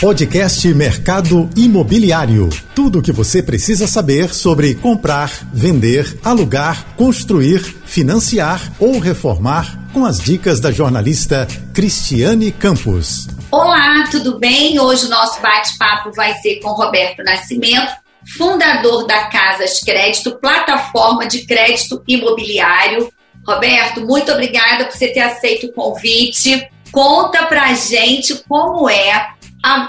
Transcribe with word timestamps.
Podcast 0.00 0.68
Mercado 0.74 1.48
Imobiliário. 1.56 2.50
Tudo 2.74 2.98
o 2.98 3.02
que 3.02 3.10
você 3.10 3.42
precisa 3.42 3.86
saber 3.86 4.34
sobre 4.34 4.74
comprar, 4.74 5.30
vender, 5.54 6.20
alugar, 6.22 6.94
construir, 6.96 7.60
financiar 7.86 8.60
ou 8.78 8.98
reformar 8.98 9.88
com 9.94 10.04
as 10.04 10.18
dicas 10.18 10.60
da 10.60 10.70
jornalista 10.70 11.48
Cristiane 11.72 12.52
Campos. 12.52 13.26
Olá, 13.50 14.06
tudo 14.10 14.38
bem? 14.38 14.78
Hoje 14.78 15.06
o 15.06 15.08
nosso 15.08 15.40
bate-papo 15.40 16.12
vai 16.12 16.34
ser 16.40 16.60
com 16.60 16.72
Roberto 16.72 17.22
Nascimento, 17.24 17.90
fundador 18.36 19.06
da 19.06 19.28
Casas 19.28 19.80
Crédito, 19.80 20.38
plataforma 20.38 21.26
de 21.26 21.46
crédito 21.46 22.02
imobiliário. 22.06 23.10
Roberto, 23.46 24.02
muito 24.02 24.30
obrigada 24.30 24.84
por 24.84 24.92
você 24.92 25.08
ter 25.08 25.20
aceito 25.20 25.68
o 25.68 25.72
convite. 25.72 26.68
Conta 26.92 27.46
pra 27.46 27.72
gente 27.74 28.34
como 28.48 28.88
é 28.88 29.35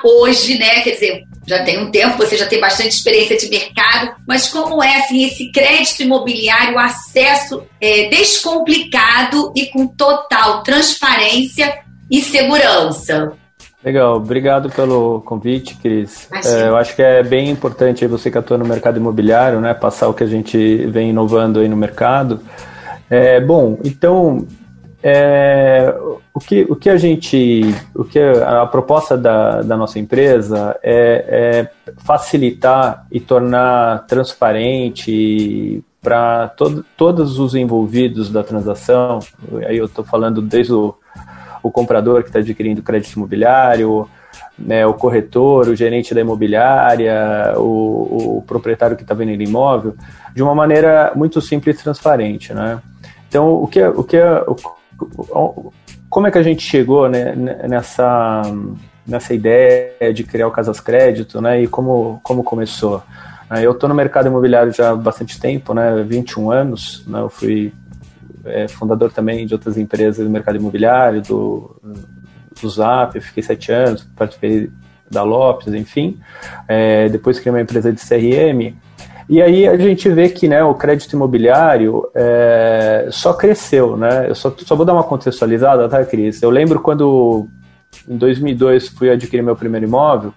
hoje, 0.03 0.57
né? 0.57 0.81
Quer 0.81 0.91
dizer, 0.91 1.23
já 1.47 1.63
tem 1.63 1.79
um 1.79 1.89
tempo, 1.89 2.18
você 2.18 2.35
já 2.35 2.45
tem 2.45 2.59
bastante 2.59 2.89
experiência 2.89 3.37
de 3.37 3.49
mercado, 3.49 4.15
mas 4.27 4.49
como 4.49 4.83
é 4.83 4.97
assim 4.97 5.25
esse 5.25 5.51
crédito 5.51 6.04
imobiliário, 6.04 6.77
acesso 6.77 7.63
é, 7.79 8.09
descomplicado 8.09 9.54
e 9.55 9.68
com 9.68 9.87
total 9.87 10.61
transparência 10.63 11.79
e 12.11 12.21
segurança? 12.21 13.33
Legal, 13.83 14.18
obrigado 14.18 14.69
pelo 14.69 15.21
convite, 15.21 15.75
Cris. 15.75 16.27
É, 16.43 16.68
eu 16.68 16.75
acho 16.75 16.96
que 16.96 17.01
é 17.01 17.23
bem 17.23 17.49
importante 17.49 18.05
você 18.05 18.29
que 18.29 18.37
atua 18.37 18.57
no 18.57 18.65
mercado 18.65 18.97
imobiliário, 18.97 19.61
né, 19.61 19.73
passar 19.73 20.09
o 20.09 20.13
que 20.13 20.23
a 20.23 20.27
gente 20.27 20.57
vem 20.87 21.11
inovando 21.11 21.59
aí 21.59 21.69
no 21.69 21.77
mercado. 21.77 22.41
É, 23.09 23.39
bom, 23.39 23.79
então 23.85 24.46
é, 25.01 25.96
o, 26.33 26.39
que, 26.39 26.65
o 26.69 26.75
que 26.75 26.89
a 26.89 26.97
gente, 26.97 27.61
o 27.93 28.04
que 28.04 28.19
a, 28.19 28.64
a 28.64 28.68
proposta 28.68 29.18
da, 29.18 29.61
da 29.61 29.78
nossa 29.78 30.00
empresa 30.00 30.78
é, 30.82 31.69
é 31.86 31.93
facilitar 32.03 33.05
e 33.11 33.19
tornar 33.19 34.05
transparente 34.08 35.83
para 36.02 36.53
todos 36.95 37.38
os 37.38 37.53
envolvidos 37.53 38.31
da 38.31 38.44
transação. 38.44 39.19
Aí 39.67 39.77
eu 39.77 39.86
estou 39.86 40.05
falando 40.05 40.41
desde 40.41 40.73
o, 40.73 40.95
o 41.61 41.69
comprador 41.69 42.23
que 42.23 42.30
está 42.30 42.39
adquirindo 42.39 42.81
crédito 42.81 43.16
imobiliário, 43.16 44.08
né, 44.58 44.86
o 44.86 44.93
corretor, 44.93 45.67
o 45.67 45.75
gerente 45.75 46.14
da 46.14 46.21
imobiliária, 46.21 47.53
o, 47.58 48.38
o 48.38 48.43
proprietário 48.47 48.95
que 48.95 49.03
está 49.03 49.14
vendendo 49.14 49.43
imóvel, 49.43 49.95
de 50.33 50.41
uma 50.41 50.55
maneira 50.55 51.11
muito 51.16 51.41
simples 51.41 51.80
e 51.80 51.83
transparente, 51.83 52.53
né? 52.53 52.81
Então, 53.27 53.55
o 53.61 53.67
que, 53.67 53.83
o 53.83 54.03
que, 54.03 54.17
como 56.09 56.27
é 56.27 56.31
que 56.31 56.37
a 56.37 56.43
gente 56.43 56.61
chegou 56.61 57.09
né, 57.09 57.35
nessa, 57.67 58.41
nessa 59.05 59.33
ideia 59.33 60.13
de 60.13 60.23
criar 60.23 60.47
o 60.47 60.51
Casas 60.51 60.79
Crédito, 60.79 61.41
né, 61.41 61.61
e 61.61 61.67
como, 61.67 62.19
como 62.23 62.43
começou? 62.43 63.03
Eu 63.61 63.71
estou 63.71 63.87
no 63.87 63.95
mercado 63.95 64.27
imobiliário 64.27 64.73
já 64.73 64.91
há 64.91 64.95
bastante 64.95 65.39
tempo, 65.39 65.73
né, 65.73 66.03
21 66.03 66.51
anos, 66.51 67.03
né, 67.07 67.19
eu 67.19 67.29
fui 67.29 67.73
é, 68.45 68.67
fundador 68.67 69.11
também 69.11 69.45
de 69.45 69.53
outras 69.53 69.77
empresas 69.77 70.25
do 70.25 70.29
mercado 70.29 70.57
imobiliário, 70.57 71.21
do, 71.21 71.75
do 72.61 72.69
Zap, 72.69 73.15
eu 73.15 73.21
fiquei 73.21 73.43
sete 73.43 73.71
anos, 73.71 74.07
participei 74.15 74.69
da 75.09 75.23
Lopes, 75.23 75.73
enfim, 75.73 76.19
é, 76.67 77.07
depois 77.09 77.39
criei 77.39 77.53
uma 77.53 77.61
empresa 77.61 77.93
de 77.93 78.01
CRM, 78.01 78.75
e 79.30 79.42
aí 79.42 79.67
a 79.67 79.78
gente 79.78 80.08
vê 80.09 80.30
que 80.30 80.47
né, 80.47 80.64
o 80.64 80.73
crédito 80.73 81.14
imobiliário 81.14 82.09
é, 82.16 83.08
só 83.11 83.33
cresceu, 83.33 83.97
né? 83.97 84.30
Eu 84.30 84.36
só, 84.36 84.53
só 84.58 84.75
vou 84.75 84.86
dar 84.86 84.94
uma 84.94 85.03
contextualizada, 85.03 85.89
tá, 85.89 86.03
Cris? 86.06 86.42
Eu 86.42 86.50
lembro 86.50 86.80
quando 86.80 87.48
em 88.08 88.17
2002 88.17 88.88
fui 88.89 89.09
adquirir 89.09 89.42
meu 89.42 89.55
primeiro 89.55 89.86
imóvel, 89.86 90.33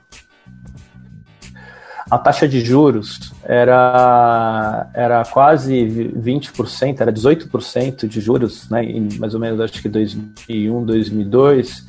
a 2.11 2.19
taxa 2.19 2.49
de 2.49 2.61
juros 2.61 3.33
era, 3.45 4.91
era 4.93 5.25
quase 5.25 6.13
20%, 6.17 7.01
era 7.01 7.13
18% 7.13 8.09
de 8.09 8.21
juros, 8.21 8.69
né, 8.69 8.83
em 8.85 9.17
mais 9.19 9.33
ou 9.33 9.41
menos 9.41 9.61
acho 9.61 9.81
que 9.81 9.89
2001, 9.89 10.85
2002, 10.85 11.87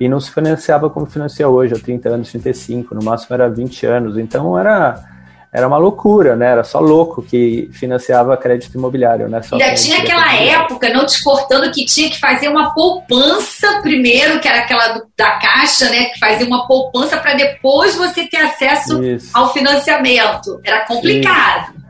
e 0.00 0.08
não 0.08 0.18
se 0.18 0.32
financiava 0.32 0.90
como 0.90 1.06
financia 1.06 1.48
hoje, 1.48 1.74
há 1.74 1.78
30 1.78 2.08
anos, 2.08 2.30
35, 2.30 2.92
no 2.96 3.04
máximo 3.04 3.34
era 3.34 3.48
20 3.48 3.86
anos, 3.86 4.18
então 4.18 4.58
era 4.58 5.11
era 5.52 5.68
uma 5.68 5.76
loucura, 5.76 6.34
né? 6.34 6.46
Era 6.46 6.64
só 6.64 6.80
louco 6.80 7.22
que 7.22 7.68
financiava 7.74 8.34
crédito 8.38 8.74
imobiliário, 8.74 9.28
né? 9.28 9.42
Só 9.42 9.56
Ainda 9.56 9.74
tinha 9.74 9.98
aquela 9.98 10.34
época, 10.34 10.88
não 10.88 11.04
te 11.04 11.22
cortando, 11.22 11.70
que 11.70 11.84
tinha 11.84 12.08
que 12.08 12.18
fazer 12.18 12.48
uma 12.48 12.72
poupança 12.72 13.80
primeiro, 13.82 14.40
que 14.40 14.48
era 14.48 14.60
aquela 14.60 14.88
do, 14.88 15.06
da 15.14 15.32
caixa, 15.32 15.90
né? 15.90 16.06
Que 16.06 16.18
fazia 16.18 16.46
uma 16.46 16.66
poupança 16.66 17.18
para 17.18 17.34
depois 17.34 17.94
você 17.94 18.26
ter 18.26 18.38
acesso 18.38 19.04
Isso. 19.04 19.28
ao 19.34 19.52
financiamento. 19.52 20.58
Era 20.64 20.86
complicado. 20.86 21.74
Isso. 21.74 21.81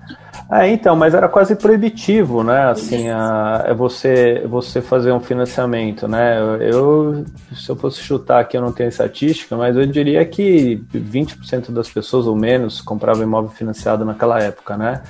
É, 0.54 0.68
então, 0.68 0.94
mas 0.94 1.14
era 1.14 1.30
quase 1.30 1.56
proibitivo, 1.56 2.44
né? 2.44 2.64
Assim, 2.64 3.08
a, 3.08 3.64
é 3.68 3.72
você, 3.72 4.42
você 4.46 4.82
fazer 4.82 5.10
um 5.10 5.18
financiamento, 5.18 6.06
né? 6.06 6.38
Eu, 6.60 7.24
se 7.54 7.70
eu 7.70 7.74
fosse 7.74 8.02
chutar 8.02 8.40
aqui, 8.40 8.58
eu 8.58 8.60
não 8.60 8.70
tenho 8.70 8.90
estatística, 8.90 9.56
mas 9.56 9.74
eu 9.74 9.86
diria 9.86 10.22
que 10.26 10.84
20% 10.92 11.70
das 11.70 11.88
pessoas 11.88 12.26
ou 12.26 12.36
menos 12.36 12.82
compravam 12.82 13.22
imóvel 13.22 13.50
financiado 13.50 14.04
naquela 14.04 14.38
época, 14.40 14.76
né? 14.76 15.00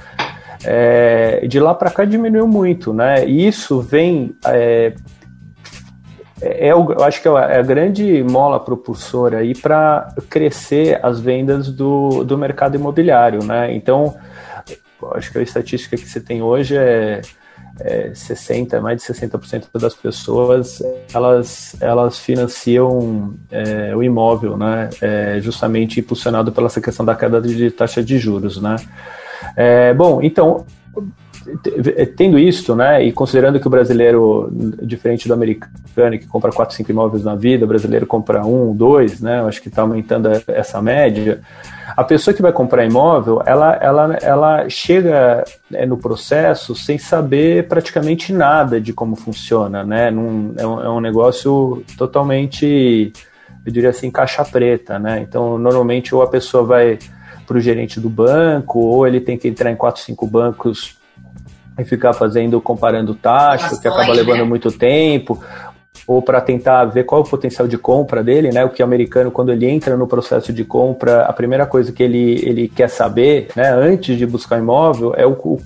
É, 0.64 1.44
de 1.48 1.58
lá 1.58 1.74
para 1.74 1.90
cá 1.90 2.04
diminuiu 2.04 2.46
muito, 2.46 2.92
né? 2.92 3.26
E 3.26 3.44
isso 3.44 3.80
vem 3.80 4.36
é, 4.46 4.94
é, 6.40 6.68
é 6.68 6.72
eu 6.72 7.02
acho 7.02 7.20
que 7.20 7.26
é, 7.26 7.32
é 7.32 7.58
a 7.58 7.62
grande 7.62 8.22
mola 8.22 8.60
propulsora 8.60 9.38
aí 9.38 9.56
para 9.56 10.14
crescer 10.30 11.00
as 11.02 11.18
vendas 11.18 11.68
do, 11.68 12.22
do 12.22 12.38
mercado 12.38 12.76
imobiliário, 12.76 13.42
né? 13.42 13.74
Então 13.74 14.14
acho 15.14 15.32
que 15.32 15.38
a 15.38 15.42
estatística 15.42 15.96
que 15.96 16.08
você 16.08 16.20
tem 16.20 16.42
hoje 16.42 16.76
é, 16.76 17.20
é 17.80 18.14
60, 18.14 18.80
mais 18.80 19.02
de 19.02 19.12
60% 19.12 19.66
das 19.74 19.94
pessoas 19.94 20.82
elas, 21.12 21.76
elas 21.80 22.18
financiam 22.18 23.34
é, 23.50 23.94
o 23.94 24.02
imóvel, 24.02 24.56
né? 24.56 24.90
É, 25.00 25.38
justamente 25.40 26.00
impulsionado 26.00 26.52
pela 26.52 26.66
essa 26.66 26.80
questão 26.80 27.04
da 27.04 27.14
queda 27.14 27.40
de 27.40 27.70
taxa 27.70 28.02
de 28.02 28.18
juros, 28.18 28.60
né? 28.60 28.76
É, 29.56 29.92
bom, 29.94 30.22
então 30.22 30.64
tendo 32.16 32.38
isto, 32.38 32.74
né, 32.74 33.04
e 33.04 33.12
considerando 33.12 33.58
que 33.58 33.66
o 33.66 33.70
brasileiro, 33.70 34.50
diferente 34.82 35.26
do 35.26 35.34
americano, 35.34 36.18
que 36.18 36.26
compra 36.26 36.52
4, 36.52 36.76
5 36.76 36.90
imóveis 36.90 37.24
na 37.24 37.34
vida, 37.34 37.64
o 37.64 37.68
brasileiro 37.68 38.06
compra 38.06 38.44
um, 38.46 38.74
dois, 38.74 39.20
né, 39.20 39.40
acho 39.42 39.60
que 39.60 39.68
está 39.68 39.82
aumentando 39.82 40.28
essa 40.46 40.80
média, 40.80 41.40
a 41.96 42.04
pessoa 42.04 42.34
que 42.34 42.42
vai 42.42 42.52
comprar 42.52 42.84
imóvel, 42.84 43.42
ela, 43.44 43.74
ela, 43.74 44.14
ela 44.22 44.68
chega 44.68 45.44
né, 45.70 45.84
no 45.84 45.96
processo 45.96 46.74
sem 46.74 46.98
saber 46.98 47.68
praticamente 47.68 48.32
nada 48.32 48.80
de 48.80 48.92
como 48.92 49.16
funciona, 49.16 49.84
né? 49.84 50.10
Num, 50.10 50.54
é, 50.56 50.66
um, 50.66 50.80
é 50.82 50.88
um 50.88 51.00
negócio 51.00 51.84
totalmente, 51.96 53.12
eu 53.64 53.72
diria 53.72 53.90
assim, 53.90 54.10
caixa 54.10 54.44
preta, 54.44 54.98
né? 54.98 55.20
Então, 55.20 55.58
normalmente, 55.58 56.14
ou 56.14 56.22
a 56.22 56.28
pessoa 56.28 56.64
vai 56.64 56.98
para 57.46 57.58
o 57.58 57.60
gerente 57.60 58.00
do 58.00 58.08
banco, 58.08 58.78
ou 58.78 59.06
ele 59.06 59.20
tem 59.20 59.36
que 59.36 59.48
entrar 59.48 59.70
em 59.70 59.76
quatro, 59.76 60.00
cinco 60.00 60.26
bancos 60.26 60.96
e 61.78 61.84
ficar 61.84 62.12
fazendo, 62.12 62.60
comparando 62.60 63.14
taxa, 63.14 63.78
que 63.80 63.88
acaba 63.88 64.12
levando 64.12 64.38
né? 64.38 64.44
muito 64.44 64.70
tempo, 64.70 65.42
ou 66.06 66.20
para 66.20 66.40
tentar 66.40 66.84
ver 66.86 67.04
qual 67.04 67.22
é 67.22 67.24
o 67.24 67.28
potencial 67.28 67.68
de 67.68 67.78
compra 67.78 68.22
dele, 68.22 68.50
né? 68.50 68.64
O 68.64 68.70
que 68.70 68.82
o 68.82 68.84
americano, 68.84 69.30
quando 69.30 69.52
ele 69.52 69.68
entra 69.68 69.96
no 69.96 70.06
processo 70.06 70.52
de 70.52 70.64
compra, 70.64 71.22
a 71.22 71.32
primeira 71.32 71.66
coisa 71.66 71.92
que 71.92 72.02
ele, 72.02 72.40
ele 72.44 72.68
quer 72.68 72.88
saber, 72.88 73.48
né, 73.54 73.70
antes 73.70 74.16
de 74.16 74.26
buscar 74.26 74.58
imóvel, 74.58 75.14
é 75.16 75.26
o, 75.26 75.32
o 75.32 75.60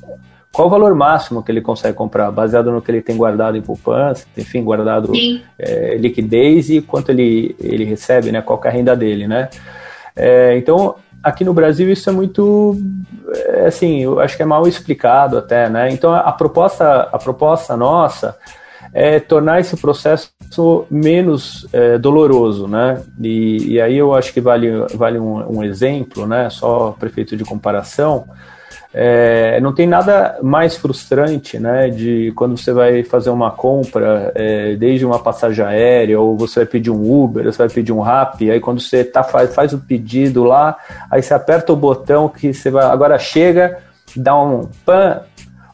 qual 0.53 0.69
o 0.69 0.71
valor 0.71 0.95
máximo 0.95 1.43
que 1.43 1.53
ele 1.53 1.61
consegue 1.61 1.95
comprar, 1.95 2.31
baseado 2.31 2.71
no 2.71 2.81
que 2.81 2.91
ele 2.91 3.03
tem 3.03 3.17
guardado 3.17 3.59
em 3.59 3.63
poupança, 3.63 4.27
enfim, 4.37 4.65
guardado 4.65 5.13
é, 5.59 5.97
liquidez 5.97 6.71
e 6.71 6.81
quanto 6.81 7.11
ele, 7.11 7.55
ele 7.61 7.85
recebe, 7.85 8.33
né? 8.33 8.41
Qual 8.41 8.61
é 8.65 8.69
a 8.69 8.71
renda 8.71 8.97
dele, 8.97 9.29
né? 9.29 9.49
É, 10.15 10.57
então, 10.57 10.97
aqui 11.23 11.45
no 11.45 11.53
Brasil 11.53 11.91
isso 11.91 12.09
é 12.09 12.13
muito, 12.13 12.75
é, 13.35 13.67
assim, 13.67 14.03
eu 14.03 14.19
acho 14.19 14.35
que 14.37 14.43
é 14.43 14.47
mal 14.47 14.67
explicado 14.67 15.37
até, 15.37 15.69
né? 15.69 15.91
Então, 15.91 16.13
a, 16.13 16.21
a 16.21 16.33
proposta, 16.33 17.09
a 17.13 17.19
proposta 17.19 17.77
nossa 17.77 18.35
é 18.99 19.21
tornar 19.21 19.61
esse 19.61 19.77
processo 19.77 20.31
menos 20.91 21.67
é, 21.71 21.99
doloroso, 21.99 22.67
né? 22.67 23.03
E, 23.21 23.75
e, 23.75 23.81
aí 23.81 23.99
eu 23.99 24.15
acho 24.15 24.33
que 24.33 24.41
vale, 24.41 24.71
vale 24.95 25.19
um, 25.19 25.59
um 25.59 25.63
exemplo, 25.63 26.27
né? 26.27 26.49
Só 26.49 26.97
prefeito 26.99 27.37
de 27.37 27.45
comparação. 27.45 28.25
É, 28.95 29.61
não 29.61 29.75
tem 29.75 29.87
nada 29.87 30.39
mais 30.43 30.79
frustrante, 30.79 31.59
né? 31.59 31.91
De 31.91 32.33
quando 32.35 32.57
você 32.57 32.73
vai 32.73 33.05
fazer 33.05 33.29
uma 33.29 33.51
compra, 33.51 34.33
é, 34.35 34.77
desde 34.77 35.05
uma 35.05 35.19
passagem 35.19 35.63
aérea, 35.63 36.19
ou 36.19 36.35
você 36.35 36.61
vai 36.61 36.67
pedir 36.67 36.91
um 36.91 37.23
Uber, 37.23 37.45
você 37.45 37.59
vai 37.59 37.69
pedir 37.69 37.93
um 37.93 38.01
Rap, 38.01 38.51
aí 38.51 38.61
quando 38.61 38.81
você 38.81 39.05
tá, 39.05 39.23
faz, 39.23 39.55
faz 39.55 39.75
o 39.75 39.79
pedido 39.79 40.43
lá, 40.43 40.75
aí 41.11 41.23
você 41.23 41.35
aperta 41.35 41.71
o 41.71 41.77
botão 41.77 42.31
que 42.31 42.55
você 42.55 42.71
vai. 42.71 42.87
Agora 42.87 43.19
chega, 43.19 43.77
dá 44.17 44.35
um 44.35 44.71
pan, 44.87 45.21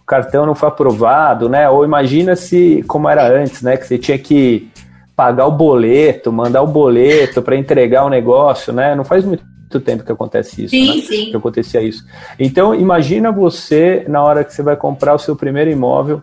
cartão 0.07 0.47
não 0.47 0.55
foi 0.55 0.69
aprovado, 0.69 1.49
né? 1.49 1.69
Ou 1.69 1.85
imagina 1.85 2.37
se, 2.37 2.85
como 2.87 3.09
era 3.09 3.27
antes, 3.27 3.63
né? 3.63 3.77
Que 3.77 3.87
você 3.87 3.99
tinha 3.99 4.19
que 4.19 4.71
pagar 5.17 5.47
o 5.47 5.53
boleto, 5.53 6.33
mandar 6.33 6.63
o 6.63 6.67
boleto 6.67 7.43
para 7.43 7.57
entregar 7.57 8.05
o 8.05 8.11
negócio, 8.11 8.73
né? 8.73 8.95
Não 8.95 9.05
faz 9.05 9.25
muito 9.25 9.45
tempo 9.81 10.05
que 10.05 10.13
acontece 10.13 10.65
isso. 10.65 10.71
Sim, 10.71 10.97
né? 10.97 11.03
sim. 11.03 11.31
Que 11.31 11.37
acontecia 11.37 11.81
isso. 11.81 12.05
Então, 12.39 12.75
imagina 12.75 13.31
você 13.31 14.05
na 14.09 14.23
hora 14.23 14.45
que 14.45 14.53
você 14.53 14.63
vai 14.63 14.77
comprar 14.77 15.15
o 15.15 15.19
seu 15.19 15.37
primeiro 15.37 15.71
imóvel 15.71 16.23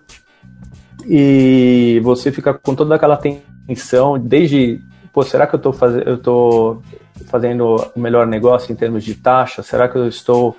e 1.05 1.99
você 2.03 2.31
fica 2.31 2.53
com 2.53 2.75
toda 2.75 2.95
aquela 2.95 3.17
tensão, 3.17 4.19
desde, 4.19 4.79
pô, 5.11 5.23
será 5.23 5.47
que 5.47 5.55
eu 5.55 5.57
estou 5.57 5.73
fazendo, 5.73 6.07
eu 6.07 6.17
tô 6.17 6.81
fazendo 7.25 7.75
o 7.95 7.99
melhor 7.99 8.27
negócio 8.27 8.71
em 8.71 8.75
termos 8.75 9.03
de 9.03 9.15
taxa? 9.15 9.63
Será 9.63 9.87
que 9.87 9.97
eu 9.97 10.07
estou 10.07 10.55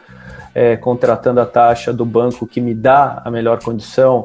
é, 0.55 0.77
contratando 0.77 1.41
a 1.41 1.47
taxa 1.47 1.93
do 1.93 2.05
banco 2.05 2.47
que 2.47 2.61
me 2.61 2.75
dá 2.75 3.23
a 3.25 3.31
melhor 3.31 3.63
condição? 3.63 4.25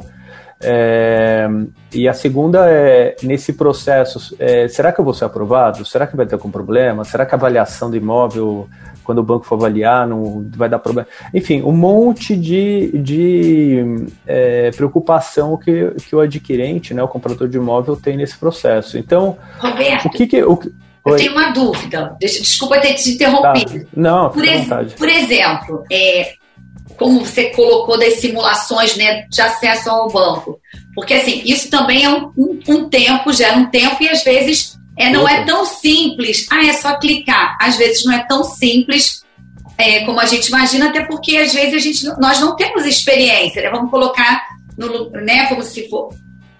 É, 0.61 1.47
e 1.93 2.07
a 2.07 2.13
segunda 2.13 2.69
é, 2.69 3.15
nesse 3.21 3.53
processo, 3.53 4.35
é, 4.39 4.67
será 4.67 4.91
que 4.91 4.99
eu 4.99 5.05
vou 5.05 5.13
ser 5.13 5.25
aprovado? 5.25 5.85
Será 5.85 6.07
que 6.07 6.15
vai 6.15 6.25
ter 6.25 6.35
algum 6.35 6.49
problema? 6.49 7.03
Será 7.03 7.25
que 7.25 7.35
a 7.35 7.37
avaliação 7.37 7.89
do 7.89 7.97
imóvel, 7.97 8.67
quando 9.03 9.19
o 9.19 9.23
banco 9.23 9.45
for 9.45 9.55
avaliar, 9.55 10.07
não 10.07 10.45
vai 10.55 10.69
dar 10.69 10.79
problema? 10.79 11.07
Enfim, 11.33 11.61
um 11.61 11.73
monte 11.73 12.35
de, 12.35 12.97
de 12.97 14.07
é, 14.25 14.71
preocupação 14.71 15.57
que, 15.57 15.91
que 16.07 16.15
o 16.15 16.21
adquirente, 16.21 16.93
né, 16.93 17.03
o 17.03 17.07
comprador 17.07 17.47
de 17.47 17.57
imóvel, 17.57 17.95
tem 17.95 18.17
nesse 18.17 18.37
processo. 18.37 18.97
Então, 18.97 19.37
Roberto, 19.59 20.07
o 20.07 20.09
que 20.09 20.25
que... 20.25 20.43
O, 20.43 20.59
eu 21.05 21.15
tenho 21.15 21.31
uma 21.33 21.51
dúvida. 21.51 22.15
Desculpa 22.19 22.79
ter 22.79 22.95
te 22.95 23.11
interrompido. 23.11 23.79
Tá. 23.79 23.87
Não, 23.95 24.29
por, 24.29 24.43
ex, 24.43 24.67
por 24.97 25.07
exemplo, 25.07 25.83
é, 25.91 26.33
como 26.97 27.23
você 27.23 27.45
colocou 27.51 27.97
das 27.97 28.15
simulações 28.15 28.95
né, 28.95 29.25
de 29.29 29.41
acesso 29.41 29.89
ao 29.89 30.09
banco. 30.09 30.59
Porque, 30.95 31.13
assim, 31.13 31.41
isso 31.45 31.69
também 31.69 32.05
é 32.05 32.09
um, 32.09 32.31
um, 32.37 32.59
um 32.67 32.89
tempo, 32.89 33.33
gera 33.33 33.57
um 33.57 33.69
tempo 33.69 34.01
e 34.01 34.09
às 34.09 34.23
vezes 34.23 34.77
é, 34.97 35.09
não 35.09 35.27
é 35.27 35.43
tão 35.43 35.65
simples. 35.65 36.47
Ah, 36.51 36.65
é 36.65 36.73
só 36.73 36.97
clicar. 36.97 37.57
Às 37.61 37.77
vezes 37.77 38.05
não 38.05 38.13
é 38.13 38.25
tão 38.25 38.43
simples 38.43 39.23
é, 39.77 40.05
como 40.05 40.19
a 40.19 40.25
gente 40.25 40.47
imagina, 40.47 40.87
até 40.87 41.05
porque 41.05 41.37
às 41.37 41.53
vezes 41.53 41.73
a 41.73 41.79
gente, 41.79 42.19
nós 42.19 42.39
não 42.39 42.55
temos 42.55 42.85
experiência. 42.85 43.61
Né? 43.61 43.69
Vamos 43.69 43.91
colocar 43.91 44.47
no, 44.77 45.09
né, 45.11 45.47
como 45.47 45.61
se 45.63 45.89
for, 45.89 46.13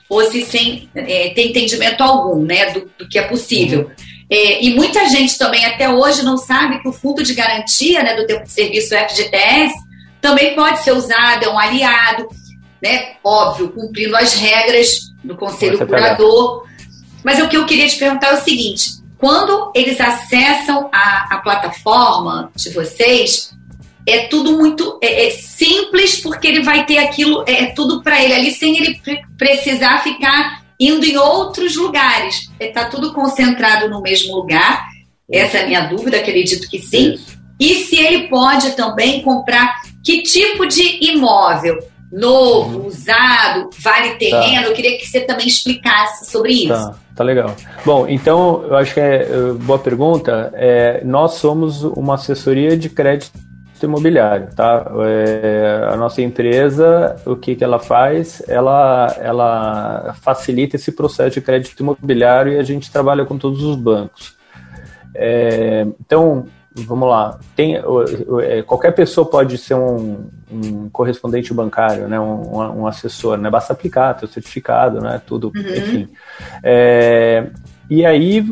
fosse 0.07 0.43
sem 0.45 0.89
é, 0.93 1.29
ter 1.29 1.47
entendimento 1.47 2.01
algum 2.01 2.43
né, 2.43 2.71
do, 2.71 2.91
do 2.97 3.07
que 3.07 3.17
é 3.17 3.23
possível. 3.23 3.85
Uhum. 3.85 4.14
É, 4.29 4.63
e 4.63 4.73
muita 4.73 5.07
gente 5.07 5.37
também 5.37 5.65
até 5.65 5.89
hoje 5.89 6.23
não 6.23 6.37
sabe 6.37 6.81
que 6.81 6.87
o 6.87 6.93
fundo 6.93 7.23
de 7.23 7.33
garantia 7.33 8.01
né, 8.01 8.15
do 8.15 8.25
tempo 8.25 8.43
de 8.43 8.51
serviço 8.51 8.95
FGTS 8.95 9.73
também 10.19 10.55
pode 10.55 10.81
ser 10.83 10.93
usado, 10.93 11.45
é 11.45 11.49
um 11.49 11.59
aliado, 11.59 12.27
né? 12.81 13.13
Óbvio, 13.23 13.69
cumprindo 13.69 14.15
as 14.15 14.33
regras 14.33 15.13
do 15.23 15.35
Conselho 15.35 15.77
Curador. 15.77 16.65
Mas 17.23 17.39
o 17.39 17.47
que 17.47 17.57
eu 17.57 17.65
queria 17.65 17.87
te 17.87 17.97
perguntar 17.97 18.29
é 18.29 18.33
o 18.33 18.43
seguinte: 18.43 18.91
quando 19.19 19.71
eles 19.75 20.01
acessam 20.01 20.89
a, 20.91 21.35
a 21.35 21.37
plataforma 21.37 22.51
de 22.55 22.71
vocês, 22.71 23.55
é 24.07 24.27
tudo 24.27 24.57
muito 24.57 24.99
é, 25.01 25.27
é 25.27 25.29
simples, 25.31 26.21
porque 26.21 26.47
ele 26.47 26.63
vai 26.63 26.85
ter 26.85 26.97
aquilo, 26.97 27.43
é, 27.47 27.63
é 27.63 27.65
tudo 27.67 28.01
para 28.01 28.23
ele 28.23 28.33
ali, 28.33 28.51
sem 28.51 28.77
ele 28.77 28.99
precisar 29.37 30.01
ficar 30.01 30.64
indo 30.79 31.05
em 31.05 31.17
outros 31.17 31.75
lugares. 31.75 32.49
Está 32.59 32.81
é, 32.81 32.85
tudo 32.85 33.13
concentrado 33.13 33.89
no 33.89 34.01
mesmo 34.01 34.35
lugar. 34.35 34.85
Essa 35.31 35.57
é 35.57 35.63
a 35.63 35.67
minha 35.67 35.81
dúvida, 35.81 36.17
acredito 36.17 36.69
que 36.69 36.79
sim. 36.79 37.17
E 37.59 37.75
se 37.75 37.95
ele 37.95 38.27
pode 38.27 38.71
também 38.71 39.21
comprar 39.21 39.81
que 40.03 40.21
tipo 40.21 40.65
de 40.67 41.09
imóvel? 41.11 41.79
Novo, 42.11 42.79
uhum. 42.79 42.87
usado, 42.87 43.69
vale 43.79 44.11
tá. 44.11 44.17
terreno? 44.17 44.63
Tá. 44.63 44.69
Eu 44.69 44.73
queria 44.73 44.97
que 44.97 45.05
você 45.05 45.21
também 45.21 45.47
explicasse 45.47 46.29
sobre 46.31 46.53
isso. 46.53 46.67
Tá, 46.67 46.95
tá 47.15 47.23
legal. 47.23 47.53
Bom, 47.83 48.07
então, 48.07 48.63
eu 48.63 48.75
acho 48.75 48.93
que 48.93 48.99
é, 48.99 49.23
é 49.23 49.53
boa 49.53 49.79
pergunta. 49.79 50.53
É, 50.53 51.01
nós 51.03 51.33
somos 51.33 51.83
uma 51.83 52.15
assessoria 52.15 52.77
de 52.77 52.89
crédito 52.89 53.44
imobiliário, 53.83 54.49
tá? 54.55 54.85
É, 55.05 55.89
a 55.91 55.95
nossa 55.95 56.21
empresa, 56.21 57.15
o 57.25 57.35
que, 57.35 57.55
que 57.55 57.63
ela 57.63 57.79
faz? 57.79 58.41
Ela, 58.47 59.15
ela 59.19 60.15
facilita 60.21 60.75
esse 60.75 60.91
processo 60.91 61.35
de 61.35 61.41
crédito 61.41 61.79
imobiliário 61.79 62.53
e 62.53 62.59
a 62.59 62.63
gente 62.63 62.91
trabalha 62.91 63.25
com 63.25 63.37
todos 63.37 63.63
os 63.63 63.75
bancos. 63.75 64.35
É, 65.13 65.85
então, 65.99 66.45
vamos 66.75 67.07
lá, 67.07 67.39
tem, 67.55 67.77
é, 68.43 68.61
qualquer 68.63 68.91
pessoa 68.91 69.29
pode 69.29 69.57
ser 69.57 69.75
um, 69.75 70.27
um 70.51 70.89
correspondente 70.89 71.53
bancário, 71.53 72.07
né, 72.07 72.19
um, 72.19 72.81
um, 72.81 72.87
assessor, 72.87 73.37
né, 73.37 73.49
basta 73.49 73.71
aplicar, 73.71 74.13
ter 74.13 74.25
o 74.25 74.29
certificado, 74.29 74.99
né, 74.99 75.21
tudo, 75.25 75.51
uhum. 75.55 75.61
enfim. 75.61 76.09
É, 76.61 77.47
e 77.89 78.05
aí, 78.05 78.45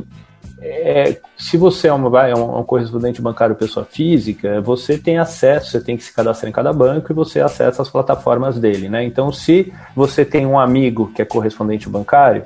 é, 0.66 1.18
se 1.38 1.58
você 1.58 1.90
é, 1.90 1.94
uma, 1.94 2.28
é 2.28 2.34
um, 2.34 2.60
um, 2.60 2.64
correspondente 2.64 3.22
bancário 3.22 3.54
pessoa 3.54 3.86
física, 3.86 4.62
você 4.62 4.98
tem 4.98 5.18
acesso, 5.18 5.72
você 5.72 5.82
tem 5.82 5.98
que 5.98 6.04
se 6.04 6.14
cadastrar 6.14 6.50
em 6.50 6.54
cada 6.54 6.72
banco 6.72 7.12
e 7.12 7.14
você 7.14 7.42
acessa 7.42 7.82
as 7.82 7.90
plataformas 7.90 8.58
dele, 8.58 8.88
né, 8.88 9.04
então 9.04 9.32
se 9.32 9.74
você 9.94 10.24
tem 10.24 10.46
um 10.46 10.58
amigo 10.58 11.12
que 11.14 11.22
é 11.22 11.26
correspondente 11.26 11.90
bancário, 11.90 12.46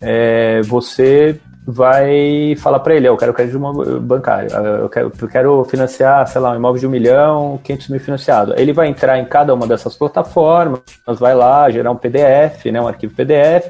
é, 0.00 0.60
você 0.62 1.40
vai 1.66 2.56
falar 2.58 2.80
para 2.80 2.94
ele, 2.94 3.08
eu 3.08 3.16
quero 3.16 3.32
crédito 3.32 3.58
bancário, 4.00 4.50
eu 4.50 4.88
quero, 4.88 5.12
eu 5.18 5.28
quero 5.28 5.64
financiar, 5.64 6.26
sei 6.26 6.40
lá, 6.40 6.52
um 6.52 6.56
imóvel 6.56 6.80
de 6.80 6.86
um 6.86 6.90
milhão, 6.90 7.60
500 7.62 7.88
mil 7.88 8.00
financiado. 8.00 8.54
Ele 8.58 8.72
vai 8.72 8.88
entrar 8.88 9.18
em 9.18 9.24
cada 9.24 9.54
uma 9.54 9.66
dessas 9.66 9.94
plataformas, 9.94 10.80
vai 11.06 11.34
lá, 11.34 11.70
gerar 11.70 11.90
um 11.90 11.96
PDF, 11.96 12.66
né, 12.72 12.80
um 12.80 12.88
arquivo 12.88 13.14
PDF, 13.14 13.68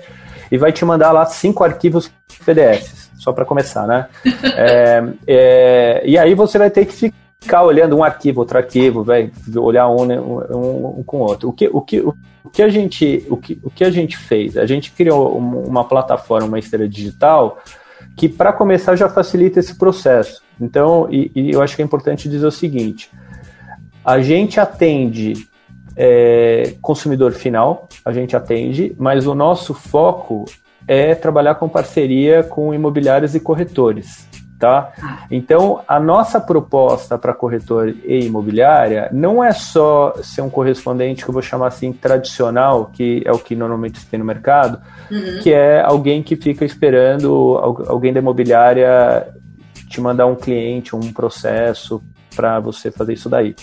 e 0.50 0.56
vai 0.56 0.72
te 0.72 0.84
mandar 0.84 1.12
lá 1.12 1.26
cinco 1.26 1.62
arquivos 1.62 2.10
PDFs, 2.44 3.09
só 3.20 3.32
para 3.32 3.44
começar, 3.44 3.86
né? 3.86 4.08
é, 4.56 5.02
é, 5.26 6.02
e 6.06 6.16
aí 6.16 6.34
você 6.34 6.56
vai 6.56 6.70
ter 6.70 6.86
que 6.86 7.12
ficar 7.40 7.62
olhando 7.62 7.96
um 7.96 8.02
arquivo, 8.02 8.40
outro 8.40 8.56
arquivo, 8.56 9.04
vai 9.04 9.30
olhar 9.56 9.88
um, 9.88 10.06
né, 10.06 10.18
um, 10.18 11.00
um, 11.00 11.02
com 11.04 11.18
o 11.18 11.20
outro. 11.20 11.50
O 11.50 11.52
que, 11.52 11.68
o 11.70 11.82
que, 11.82 12.00
o 12.00 12.14
que 12.50 12.62
a 12.62 12.68
gente, 12.70 13.26
o 13.28 13.36
que, 13.36 13.60
o 13.62 13.70
que 13.70 13.84
a 13.84 13.90
gente 13.90 14.16
fez? 14.16 14.56
A 14.56 14.64
gente 14.64 14.90
criou 14.92 15.36
uma 15.36 15.84
plataforma, 15.84 16.48
uma 16.48 16.58
esteira 16.58 16.88
digital 16.88 17.58
que 18.16 18.28
para 18.28 18.52
começar 18.52 18.96
já 18.96 19.08
facilita 19.08 19.60
esse 19.60 19.76
processo. 19.76 20.42
Então, 20.58 21.06
e, 21.10 21.30
e, 21.34 21.50
eu 21.52 21.62
acho 21.62 21.76
que 21.76 21.82
é 21.82 21.84
importante 21.84 22.28
dizer 22.28 22.46
o 22.46 22.50
seguinte: 22.50 23.10
a 24.02 24.20
gente 24.20 24.58
atende 24.58 25.34
é, 25.94 26.74
consumidor 26.80 27.32
final, 27.32 27.86
a 28.02 28.12
gente 28.12 28.34
atende, 28.34 28.94
mas 28.98 29.26
o 29.26 29.34
nosso 29.34 29.74
foco 29.74 30.46
é 30.92 31.14
trabalhar 31.14 31.54
com 31.54 31.68
parceria 31.68 32.42
com 32.42 32.74
imobiliários 32.74 33.36
e 33.36 33.40
corretores 33.40 34.28
tá? 34.58 34.92
Então, 35.30 35.80
a 35.88 35.98
nossa 35.98 36.38
proposta 36.38 37.16
para 37.16 37.32
corretor 37.32 37.88
e 38.04 38.26
imobiliária 38.26 39.08
não 39.10 39.42
é 39.42 39.52
só 39.52 40.12
ser 40.22 40.42
um 40.42 40.50
correspondente 40.50 41.24
que 41.24 41.30
eu 41.30 41.32
vou 41.32 41.40
chamar 41.40 41.68
assim 41.68 41.94
tradicional, 41.94 42.90
que 42.92 43.22
é 43.24 43.32
o 43.32 43.38
que 43.38 43.56
normalmente 43.56 43.98
se 43.98 44.06
tem 44.06 44.18
no 44.18 44.24
mercado, 44.24 44.78
uhum. 45.10 45.38
que 45.42 45.50
é 45.50 45.80
alguém 45.80 46.22
que 46.22 46.36
fica 46.36 46.62
esperando 46.62 47.58
alguém 47.88 48.12
da 48.12 48.20
imobiliária 48.20 49.26
te 49.88 49.98
mandar 49.98 50.26
um 50.26 50.36
cliente, 50.36 50.94
um 50.94 51.10
processo 51.10 52.02
para 52.36 52.60
você 52.60 52.90
fazer 52.90 53.14
isso 53.14 53.30
daí. 53.30 53.56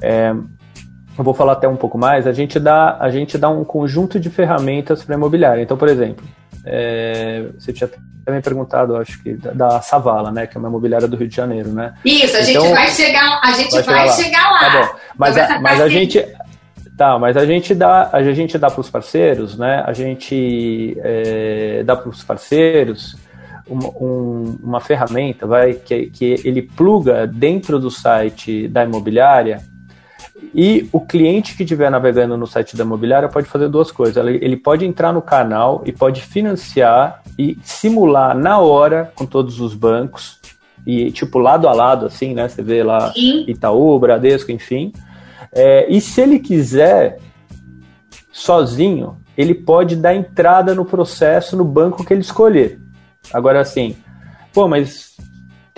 É, 0.00 0.30
eu 0.30 1.24
vou 1.24 1.34
falar 1.34 1.52
até 1.52 1.68
um 1.68 1.76
pouco 1.76 1.98
mais. 1.98 2.26
A 2.26 2.32
gente 2.32 2.58
dá, 2.58 2.96
a 2.98 3.10
gente 3.10 3.36
dá 3.36 3.50
um 3.50 3.64
conjunto 3.64 4.18
de 4.18 4.30
ferramentas 4.30 5.04
para 5.04 5.14
imobiliária. 5.14 5.60
Então, 5.60 5.76
por 5.76 5.88
exemplo, 5.88 6.24
é, 6.64 7.46
você 7.58 7.72
tinha 7.72 7.88
também 8.24 8.42
perguntado, 8.42 8.96
acho 8.96 9.22
que 9.22 9.34
da, 9.34 9.52
da, 9.52 9.80
Savala, 9.80 10.30
né, 10.30 10.46
que 10.46 10.56
é 10.56 10.60
uma 10.60 10.68
imobiliária 10.68 11.08
do 11.08 11.16
Rio 11.16 11.28
de 11.28 11.34
Janeiro, 11.34 11.70
né? 11.70 11.94
Isso, 12.04 12.36
a 12.36 12.40
então, 12.40 12.62
gente 12.62 12.74
vai 12.74 12.88
chegar, 12.88 13.40
a 13.42 13.52
gente 13.52 13.70
vai, 13.70 13.82
vai 13.82 14.08
chegar, 14.10 14.24
chegar, 14.24 14.50
lá. 14.50 14.58
Tá. 14.58 14.96
Mas, 15.16 15.38
a, 15.38 15.60
mas 15.60 15.80
a 15.80 15.88
gente 15.88 16.26
Tá, 16.98 17.16
mas 17.16 17.36
a 17.36 17.46
gente 17.46 17.76
dá, 17.76 18.10
a 18.12 18.20
gente 18.24 18.58
dá 18.58 18.68
para 18.68 18.80
os 18.80 18.90
parceiros, 18.90 19.56
né? 19.56 19.84
A 19.86 19.92
gente 19.92 20.98
é, 21.00 21.84
dá 21.84 21.94
para 21.94 22.08
os 22.08 22.24
parceiros 22.24 23.16
uma, 23.68 23.88
um, 24.02 24.58
uma 24.60 24.80
ferramenta, 24.80 25.46
vai 25.46 25.74
que, 25.74 26.06
que 26.06 26.24
ele 26.44 26.60
pluga 26.60 27.24
dentro 27.24 27.78
do 27.78 27.88
site 27.88 28.66
da 28.66 28.82
imobiliária 28.82 29.62
e 30.54 30.88
o 30.92 31.00
cliente 31.00 31.56
que 31.56 31.62
estiver 31.62 31.90
navegando 31.90 32.36
no 32.36 32.46
site 32.46 32.76
da 32.76 32.84
imobiliária 32.84 33.28
pode 33.28 33.48
fazer 33.48 33.68
duas 33.68 33.90
coisas. 33.90 34.16
Ele 34.26 34.56
pode 34.56 34.84
entrar 34.84 35.12
no 35.12 35.22
canal 35.22 35.82
e 35.84 35.92
pode 35.92 36.22
financiar 36.22 37.22
e 37.38 37.58
simular 37.62 38.36
na 38.36 38.58
hora 38.58 39.12
com 39.14 39.24
todos 39.24 39.60
os 39.60 39.74
bancos 39.74 40.38
e 40.86 41.10
tipo 41.10 41.38
lado 41.38 41.68
a 41.68 41.72
lado 41.72 42.06
assim, 42.06 42.34
né? 42.34 42.48
Você 42.48 42.62
vê 42.62 42.82
lá 42.82 43.12
Itaú, 43.46 43.98
Bradesco, 43.98 44.50
enfim. 44.50 44.92
É, 45.52 45.86
e 45.90 46.00
se 46.00 46.20
ele 46.20 46.38
quiser 46.38 47.18
sozinho, 48.32 49.16
ele 49.36 49.54
pode 49.54 49.96
dar 49.96 50.14
entrada 50.14 50.74
no 50.74 50.84
processo 50.84 51.56
no 51.56 51.64
banco 51.64 52.04
que 52.04 52.12
ele 52.12 52.20
escolher. 52.20 52.80
Agora 53.32 53.60
assim, 53.60 53.96
pô, 54.52 54.66
mas 54.68 55.16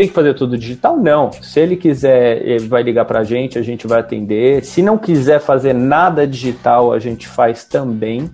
tem 0.01 0.09
que 0.09 0.15
fazer 0.15 0.33
tudo 0.33 0.57
digital? 0.57 0.97
Não. 0.97 1.31
Se 1.31 1.61
ele 1.61 1.77
quiser, 1.77 2.41
ele 2.41 2.67
vai 2.67 2.83
ligar 2.83 3.05
para 3.05 3.21
a 3.21 3.25
gente, 3.25 3.59
a 3.59 3.63
gente 3.63 3.87
vai 3.87 4.01
atender. 4.01 4.65
Se 4.65 4.81
não 4.81 4.97
quiser 4.97 5.41
fazer 5.41 5.75
nada 5.75 6.27
digital, 6.27 6.91
a 6.91 6.99
gente 6.99 7.29
faz 7.29 7.65
também. 7.65 8.31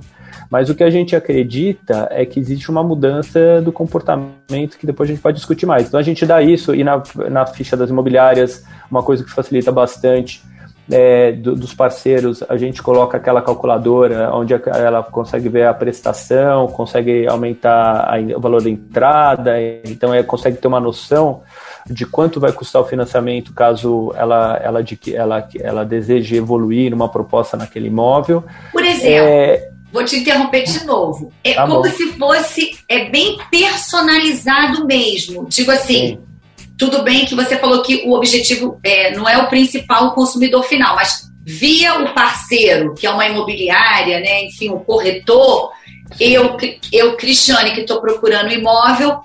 Mas 0.48 0.70
o 0.70 0.76
que 0.76 0.84
a 0.84 0.90
gente 0.90 1.16
acredita 1.16 2.06
é 2.12 2.24
que 2.24 2.38
existe 2.38 2.70
uma 2.70 2.84
mudança 2.84 3.60
do 3.60 3.72
comportamento 3.72 4.78
que 4.78 4.86
depois 4.86 5.10
a 5.10 5.12
gente 5.12 5.20
pode 5.20 5.38
discutir 5.38 5.66
mais. 5.66 5.88
Então 5.88 5.98
a 5.98 6.04
gente 6.04 6.24
dá 6.24 6.40
isso 6.40 6.72
e 6.72 6.84
na, 6.84 7.02
na 7.28 7.44
ficha 7.46 7.76
das 7.76 7.90
imobiliárias, 7.90 8.64
uma 8.88 9.02
coisa 9.02 9.24
que 9.24 9.30
facilita 9.32 9.72
bastante 9.72 10.44
é, 10.90 11.32
do, 11.32 11.56
dos 11.56 11.74
parceiros, 11.74 12.42
a 12.48 12.56
gente 12.56 12.82
coloca 12.82 13.16
aquela 13.16 13.42
calculadora 13.42 14.30
onde 14.34 14.54
ela 14.54 15.02
consegue 15.02 15.48
ver 15.48 15.66
a 15.66 15.74
prestação, 15.74 16.68
consegue 16.68 17.26
aumentar 17.26 18.08
a, 18.08 18.18
o 18.36 18.40
valor 18.40 18.62
da 18.62 18.70
entrada, 18.70 19.54
então 19.84 20.14
é, 20.14 20.22
consegue 20.22 20.56
ter 20.56 20.68
uma 20.68 20.80
noção 20.80 21.42
de 21.88 22.04
quanto 22.04 22.40
vai 22.40 22.52
custar 22.52 22.82
o 22.82 22.84
financiamento 22.84 23.52
caso 23.52 24.12
ela, 24.16 24.60
ela, 24.62 24.84
ela, 25.14 25.48
ela 25.60 25.84
deseje 25.84 26.36
evoluir 26.36 26.90
numa 26.90 27.08
proposta 27.08 27.56
naquele 27.56 27.86
imóvel. 27.88 28.44
Por 28.72 28.84
exemplo, 28.84 29.28
é, 29.28 29.70
vou 29.92 30.04
te 30.04 30.16
interromper 30.16 30.64
de 30.64 30.84
novo. 30.84 31.32
É 31.42 31.54
tá 31.54 31.66
como 31.66 31.82
bom. 31.82 31.88
se 31.88 32.12
fosse 32.12 32.78
é 32.88 33.08
bem 33.08 33.38
personalizado 33.50 34.84
mesmo. 34.84 35.46
Digo 35.48 35.70
assim, 35.70 36.08
Sim. 36.08 36.18
Tudo 36.78 37.02
bem 37.02 37.24
que 37.24 37.34
você 37.34 37.56
falou 37.56 37.82
que 37.82 38.02
o 38.06 38.12
objetivo 38.12 38.78
é, 38.84 39.14
não 39.14 39.28
é 39.28 39.38
o 39.38 39.48
principal 39.48 40.08
o 40.08 40.14
consumidor 40.14 40.62
final, 40.64 40.94
mas 40.94 41.26
via 41.44 42.00
o 42.00 42.12
parceiro, 42.12 42.94
que 42.94 43.06
é 43.06 43.10
uma 43.10 43.26
imobiliária, 43.26 44.20
né, 44.20 44.44
enfim, 44.44 44.68
o 44.70 44.80
corretor, 44.80 45.70
eu, 46.20 46.56
eu 46.92 47.16
Cristiane, 47.16 47.72
que 47.72 47.80
estou 47.80 48.00
procurando 48.00 48.52
imóvel, 48.52 49.20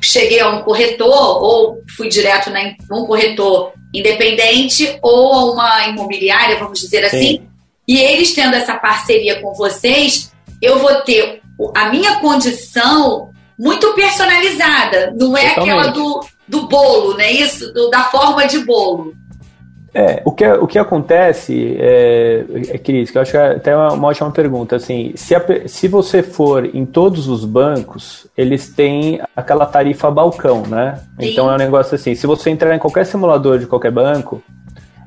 cheguei 0.00 0.40
a 0.40 0.48
um 0.48 0.62
corretor 0.62 1.42
ou 1.42 1.82
fui 1.96 2.08
direto 2.08 2.50
na 2.50 2.74
um 2.92 3.04
corretor 3.04 3.72
independente 3.92 4.98
ou 5.02 5.32
a 5.32 5.52
uma 5.52 5.86
imobiliária, 5.88 6.58
vamos 6.58 6.80
dizer 6.80 7.04
assim, 7.04 7.38
Sim. 7.38 7.48
e 7.86 7.98
eles 7.98 8.32
tendo 8.32 8.54
essa 8.54 8.74
parceria 8.74 9.40
com 9.40 9.52
vocês, 9.54 10.32
eu 10.62 10.78
vou 10.78 10.94
ter 11.02 11.40
a 11.74 11.88
minha 11.88 12.16
condição 12.16 13.30
muito 13.58 13.92
personalizada, 13.94 15.14
não 15.18 15.36
é 15.36 15.48
Totalmente. 15.48 15.70
aquela 15.70 15.86
do, 15.88 16.20
do 16.48 16.68
bolo, 16.68 17.16
né? 17.16 17.30
Isso, 17.30 17.72
do, 17.72 17.90
da 17.90 18.04
forma 18.04 18.46
de 18.46 18.58
bolo. 18.60 19.14
É, 19.98 20.20
o 20.26 20.30
que, 20.30 20.46
o 20.46 20.66
que 20.66 20.78
acontece, 20.78 21.74
é, 21.80 22.44
é, 22.68 22.76
Cris, 22.76 23.10
que 23.10 23.16
eu 23.16 23.22
acho 23.22 23.30
que 23.30 23.36
é 23.38 23.52
até 23.52 23.74
uma, 23.74 23.94
uma 23.94 24.08
ótima 24.08 24.30
pergunta, 24.30 24.76
assim, 24.76 25.12
se, 25.16 25.34
a, 25.34 25.42
se 25.66 25.88
você 25.88 26.22
for 26.22 26.66
em 26.66 26.84
todos 26.84 27.28
os 27.28 27.46
bancos, 27.46 28.26
eles 28.36 28.68
têm 28.68 29.22
aquela 29.34 29.64
tarifa 29.64 30.10
balcão, 30.10 30.64
né? 30.66 31.00
Sim. 31.18 31.30
Então 31.30 31.50
é 31.50 31.54
um 31.54 31.58
negócio 31.58 31.94
assim, 31.94 32.14
se 32.14 32.26
você 32.26 32.50
entrar 32.50 32.76
em 32.76 32.78
qualquer 32.78 33.06
simulador 33.06 33.58
de 33.58 33.66
qualquer 33.66 33.90
banco, 33.90 34.42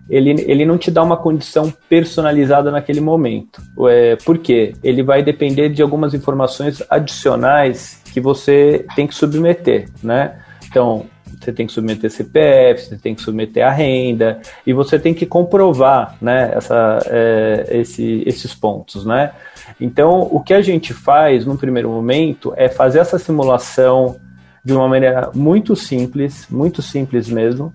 ele, 0.09 0.43
ele 0.47 0.65
não 0.65 0.75
te 0.75 0.89
dá 0.89 1.03
uma 1.03 1.17
condição 1.17 1.71
personalizada 1.87 2.71
naquele 2.71 2.99
momento. 2.99 3.61
É, 3.87 4.15
por 4.15 4.39
quê? 4.39 4.73
Ele 4.83 5.03
vai 5.03 5.21
depender 5.21 5.69
de 5.69 5.83
algumas 5.83 6.15
informações 6.15 6.81
adicionais 6.89 8.01
que 8.11 8.19
você 8.19 8.87
tem 8.95 9.05
que 9.05 9.13
submeter, 9.13 9.87
né? 10.01 10.39
Então, 10.67 11.05
você 11.39 11.53
tem 11.53 11.65
que 11.65 11.71
submeter 11.71 12.11
CPF, 12.11 12.85
você 12.85 12.97
tem 12.97 13.15
que 13.15 13.21
submeter 13.21 13.65
a 13.65 13.71
renda 13.71 14.39
e 14.67 14.73
você 14.73 14.99
tem 14.99 15.13
que 15.13 15.25
comprovar 15.25 16.15
né, 16.21 16.51
essa, 16.53 16.99
é, 17.07 17.67
esse, 17.71 18.23
esses 18.25 18.53
pontos. 18.53 19.05
Né? 19.05 19.31
Então, 19.79 20.27
o 20.31 20.41
que 20.41 20.53
a 20.53 20.61
gente 20.61 20.93
faz 20.93 21.45
no 21.45 21.57
primeiro 21.57 21.89
momento 21.89 22.53
é 22.57 22.67
fazer 22.67 22.99
essa 22.99 23.17
simulação 23.17 24.17
de 24.63 24.73
uma 24.73 24.87
maneira 24.87 25.31
muito 25.33 25.75
simples, 25.75 26.45
muito 26.49 26.81
simples 26.81 27.29
mesmo, 27.29 27.73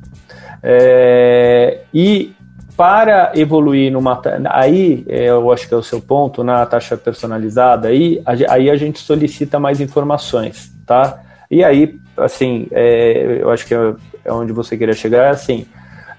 é, 0.63 1.81
e 1.93 2.35
para 2.77 3.33
evoluir 3.35 3.91
numa 3.93 4.21
aí 4.51 5.05
é, 5.09 5.29
eu 5.29 5.53
acho 5.53 5.69
que 5.69 5.75
é 5.75 5.77
o 5.77 5.83
seu 5.83 6.01
ponto 6.01 6.43
na 6.43 6.67
taxa 6.67 6.97
personalizada 6.97 7.87
aí 7.87 8.21
aí 8.27 8.69
a 8.69 8.75
gente 8.75 8.99
solicita 8.99 9.61
mais 9.61 9.81
informações 9.81 10.73
tá 10.85 11.23
e 11.49 11.63
aí 11.63 12.01
assim, 12.17 12.67
é, 12.71 13.39
eu 13.41 13.51
acho 13.51 13.67
que 13.67 13.75
é, 13.75 13.95
é 14.25 14.33
onde 14.33 14.53
você 14.53 14.77
queria 14.77 14.95
chegar, 14.95 15.25
é 15.25 15.31
assim, 15.31 15.67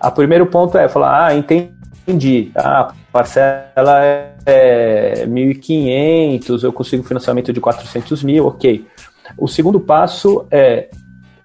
o 0.01 0.11
primeiro 0.11 0.45
ponto 0.45 0.77
é 0.77 0.87
falar, 0.87 1.27
ah, 1.27 1.35
entendi, 1.35 2.51
a 2.55 2.93
parcela 3.11 4.01
é 4.45 5.25
1.500, 5.27 6.63
eu 6.63 6.73
consigo 6.73 7.03
financiamento 7.03 7.51
de 7.51 7.59
400 7.59 8.23
mil, 8.23 8.45
ok. 8.47 8.85
O 9.37 9.47
segundo 9.47 9.79
passo 9.79 10.45
é, 10.51 10.89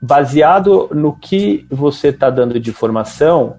baseado 0.00 0.88
no 0.92 1.16
que 1.16 1.66
você 1.71 2.09
está 2.09 2.28
dando 2.28 2.59
de 2.59 2.71
informação, 2.71 3.57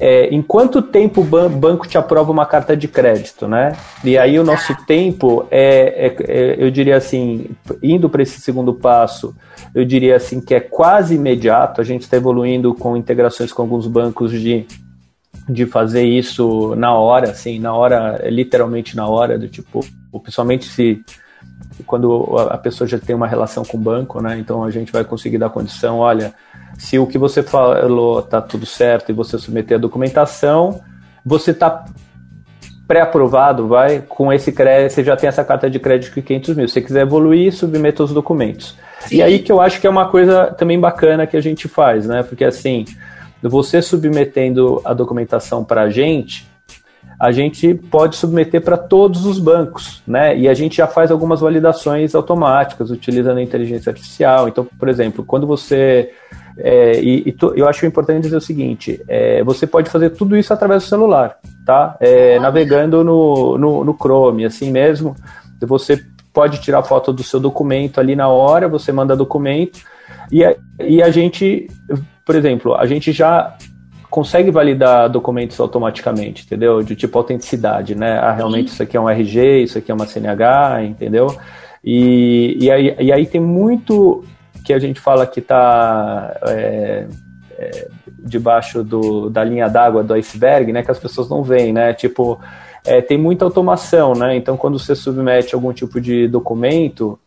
é, 0.00 0.26
em 0.26 0.40
quanto 0.40 0.80
tempo 0.80 1.20
o 1.20 1.48
banco 1.48 1.86
te 1.86 1.98
aprova 1.98 2.30
uma 2.30 2.46
carta 2.46 2.76
de 2.76 2.86
crédito, 2.86 3.48
né? 3.48 3.76
E 4.04 4.16
aí 4.16 4.38
o 4.38 4.44
nosso 4.44 4.74
tempo 4.86 5.46
é, 5.50 6.06
é, 6.06 6.16
é 6.20 6.56
eu 6.58 6.70
diria 6.70 6.96
assim, 6.96 7.50
indo 7.82 8.08
para 8.08 8.22
esse 8.22 8.40
segundo 8.40 8.72
passo, 8.74 9.34
eu 9.74 9.84
diria 9.84 10.16
assim 10.16 10.40
que 10.40 10.54
é 10.54 10.60
quase 10.60 11.16
imediato. 11.16 11.80
A 11.80 11.84
gente 11.84 12.02
está 12.02 12.16
evoluindo 12.16 12.74
com 12.74 12.96
integrações 12.96 13.52
com 13.52 13.62
alguns 13.62 13.86
bancos 13.86 14.30
de, 14.30 14.66
de 15.48 15.66
fazer 15.66 16.04
isso 16.04 16.74
na 16.76 16.94
hora, 16.94 17.30
assim, 17.30 17.58
na 17.58 17.74
hora, 17.74 18.28
literalmente 18.30 18.96
na 18.96 19.08
hora, 19.08 19.38
do 19.38 19.48
tipo, 19.48 19.84
principalmente 20.22 20.66
se 20.66 21.02
quando 21.86 22.36
a 22.50 22.58
pessoa 22.58 22.86
já 22.86 22.98
tem 22.98 23.14
uma 23.14 23.26
relação 23.26 23.64
com 23.64 23.76
o 23.76 23.80
banco, 23.80 24.20
né? 24.20 24.38
Então 24.38 24.64
a 24.64 24.70
gente 24.70 24.92
vai 24.92 25.04
conseguir 25.04 25.38
dar 25.38 25.50
condição, 25.50 25.98
olha, 25.98 26.34
se 26.78 26.98
o 26.98 27.06
que 27.06 27.18
você 27.18 27.42
falou 27.42 28.22
tá 28.22 28.40
tudo 28.40 28.64
certo 28.64 29.10
e 29.10 29.12
você 29.12 29.36
submeter 29.36 29.76
a 29.76 29.80
documentação, 29.80 30.80
você 31.26 31.52
tá 31.52 31.84
pré-aprovado, 32.86 33.68
vai, 33.68 34.00
com 34.00 34.32
esse 34.32 34.50
crédito, 34.50 34.92
você 34.92 35.04
já 35.04 35.14
tem 35.14 35.28
essa 35.28 35.44
carta 35.44 35.68
de 35.68 35.78
crédito 35.78 36.14
de 36.14 36.22
500 36.22 36.56
mil. 36.56 36.68
Se 36.68 36.74
você 36.74 36.80
quiser 36.80 37.02
evoluir, 37.02 37.52
submeta 37.52 38.02
os 38.02 38.14
documentos. 38.14 38.76
Sim. 39.00 39.16
E 39.16 39.22
aí 39.22 39.40
que 39.40 39.52
eu 39.52 39.60
acho 39.60 39.78
que 39.78 39.86
é 39.86 39.90
uma 39.90 40.08
coisa 40.08 40.46
também 40.56 40.80
bacana 40.80 41.26
que 41.26 41.36
a 41.36 41.40
gente 41.40 41.68
faz, 41.68 42.06
né? 42.06 42.22
Porque 42.22 42.44
assim, 42.44 42.86
você 43.42 43.82
submetendo 43.82 44.80
a 44.84 44.94
documentação 44.94 45.62
para 45.62 45.82
a 45.82 45.90
gente, 45.90 46.48
a 47.20 47.32
gente 47.32 47.74
pode 47.74 48.16
submeter 48.16 48.62
para 48.62 48.76
todos 48.76 49.26
os 49.26 49.38
bancos, 49.38 50.02
né? 50.06 50.38
E 50.38 50.48
a 50.48 50.54
gente 50.54 50.76
já 50.76 50.86
faz 50.86 51.10
algumas 51.10 51.40
validações 51.40 52.14
automáticas 52.14 52.90
utilizando 52.90 53.38
a 53.38 53.42
inteligência 53.42 53.90
artificial. 53.90 54.48
Então, 54.48 54.64
por 54.78 54.88
exemplo, 54.88 55.24
quando 55.24 55.46
você 55.46 56.12
é, 56.58 57.00
e, 57.00 57.28
e 57.28 57.32
to, 57.32 57.52
eu 57.56 57.68
acho 57.68 57.86
importante 57.86 58.22
dizer 58.22 58.36
o 58.36 58.40
seguinte: 58.40 59.00
é, 59.08 59.42
você 59.44 59.66
pode 59.66 59.90
fazer 59.90 60.10
tudo 60.10 60.36
isso 60.36 60.52
através 60.52 60.82
do 60.82 60.88
celular, 60.88 61.36
tá? 61.64 61.96
É, 62.00 62.38
navegando 62.38 63.04
no, 63.04 63.56
no, 63.56 63.84
no 63.84 63.94
Chrome, 63.94 64.44
assim 64.44 64.70
mesmo. 64.70 65.14
Você 65.60 66.02
pode 66.32 66.60
tirar 66.60 66.82
foto 66.82 67.12
do 67.12 67.22
seu 67.22 67.40
documento 67.40 67.98
ali 68.00 68.14
na 68.14 68.28
hora, 68.28 68.68
você 68.68 68.92
manda 68.92 69.16
documento 69.16 69.80
e 70.30 70.44
a, 70.44 70.54
e 70.80 71.02
a 71.02 71.10
gente, 71.10 71.68
por 72.24 72.34
exemplo, 72.34 72.74
a 72.74 72.86
gente 72.86 73.12
já 73.12 73.56
consegue 74.10 74.50
validar 74.50 75.08
documentos 75.08 75.58
automaticamente, 75.60 76.44
entendeu? 76.44 76.82
De 76.82 76.96
tipo 76.96 77.18
autenticidade, 77.18 77.94
né? 77.94 78.18
Ah, 78.18 78.32
realmente 78.32 78.68
isso 78.68 78.82
aqui 78.82 78.96
é 78.96 79.00
um 79.00 79.08
RG, 79.08 79.62
isso 79.62 79.78
aqui 79.78 79.90
é 79.90 79.94
uma 79.94 80.06
CNH, 80.06 80.84
entendeu? 80.84 81.26
E, 81.84 82.56
e, 82.60 82.70
aí, 82.70 82.96
e 82.98 83.12
aí 83.12 83.26
tem 83.26 83.40
muito 83.40 84.24
que 84.68 84.72
a 84.74 84.78
gente 84.78 85.00
fala 85.00 85.26
que 85.26 85.40
está 85.40 86.38
é, 86.42 87.06
é, 87.58 87.88
debaixo 88.18 88.84
do, 88.84 89.30
da 89.30 89.42
linha 89.42 89.66
d'água 89.66 90.04
do 90.04 90.12
iceberg, 90.12 90.74
né? 90.74 90.82
Que 90.82 90.90
as 90.90 90.98
pessoas 90.98 91.26
não 91.30 91.42
veem, 91.42 91.72
né? 91.72 91.94
Tipo, 91.94 92.38
é, 92.84 93.00
tem 93.00 93.16
muita 93.16 93.46
automação, 93.46 94.12
né? 94.12 94.36
Então, 94.36 94.58
quando 94.58 94.78
você 94.78 94.94
submete 94.94 95.54
algum 95.54 95.72
tipo 95.72 95.98
de 95.98 96.28
documento, 96.28 97.18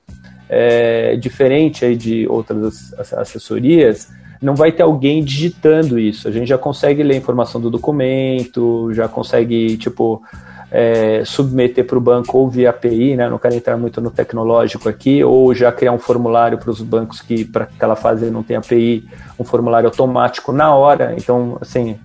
é, 0.48 1.16
diferente 1.16 1.84
aí 1.84 1.96
de 1.96 2.28
outras 2.28 2.94
assessorias, 3.14 4.10
não 4.40 4.54
vai 4.54 4.72
ter 4.72 4.84
alguém 4.84 5.24
digitando 5.24 5.98
isso. 5.98 6.28
A 6.28 6.32
gente 6.32 6.48
já 6.48 6.60
consegue 6.60 7.02
ler 7.02 7.16
a 7.16 7.18
informação 7.18 7.60
do 7.60 7.72
documento, 7.72 8.94
já 8.94 9.08
consegue, 9.08 9.78
tipo, 9.78 10.22
é, 10.72 11.24
submeter 11.26 11.86
para 11.86 11.98
o 11.98 12.02
banco 12.02 12.38
ou 12.38 12.50
via 12.50 12.70
API, 12.70 13.16
né? 13.18 13.30
Não 13.30 13.38
quero 13.38 13.56
entrar 13.56 13.76
muito 13.76 14.00
no 14.00 14.10
tecnológico 14.10 14.88
aqui, 14.88 15.24
ou 15.24 15.54
já 15.54 15.72
criar 15.72 15.92
um 15.92 16.00
formulário 16.00 16.58
para 16.58 16.72
os 16.72 16.82
bancos 16.82 17.22
que, 17.22 17.44
para 17.44 17.66
aquela 17.66 17.96
fase 17.96 18.32
não 18.32 18.42
tem 18.42 18.56
API, 18.56 19.06
um 19.38 19.44
formulário 19.44 19.88
automático 19.88 20.54
na 20.54 20.74
hora. 20.74 21.14
Então, 21.18 21.58
assim, 21.60 22.00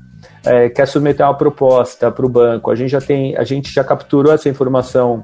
é, 0.44 0.68
quer 0.68 0.86
submeter 0.86 1.24
uma 1.24 1.34
proposta 1.34 2.10
para 2.10 2.26
o 2.26 2.28
banco, 2.28 2.70
a 2.70 2.74
gente 2.74 2.90
já 2.90 3.00
tem, 3.00 3.36
a 3.36 3.44
gente 3.44 3.72
já 3.72 3.84
capturou 3.84 4.32
essa 4.32 4.48
informação 4.48 5.22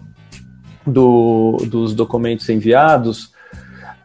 do, 0.86 1.56
dos 1.68 1.94
documentos 1.94 2.48
enviados 2.48 3.32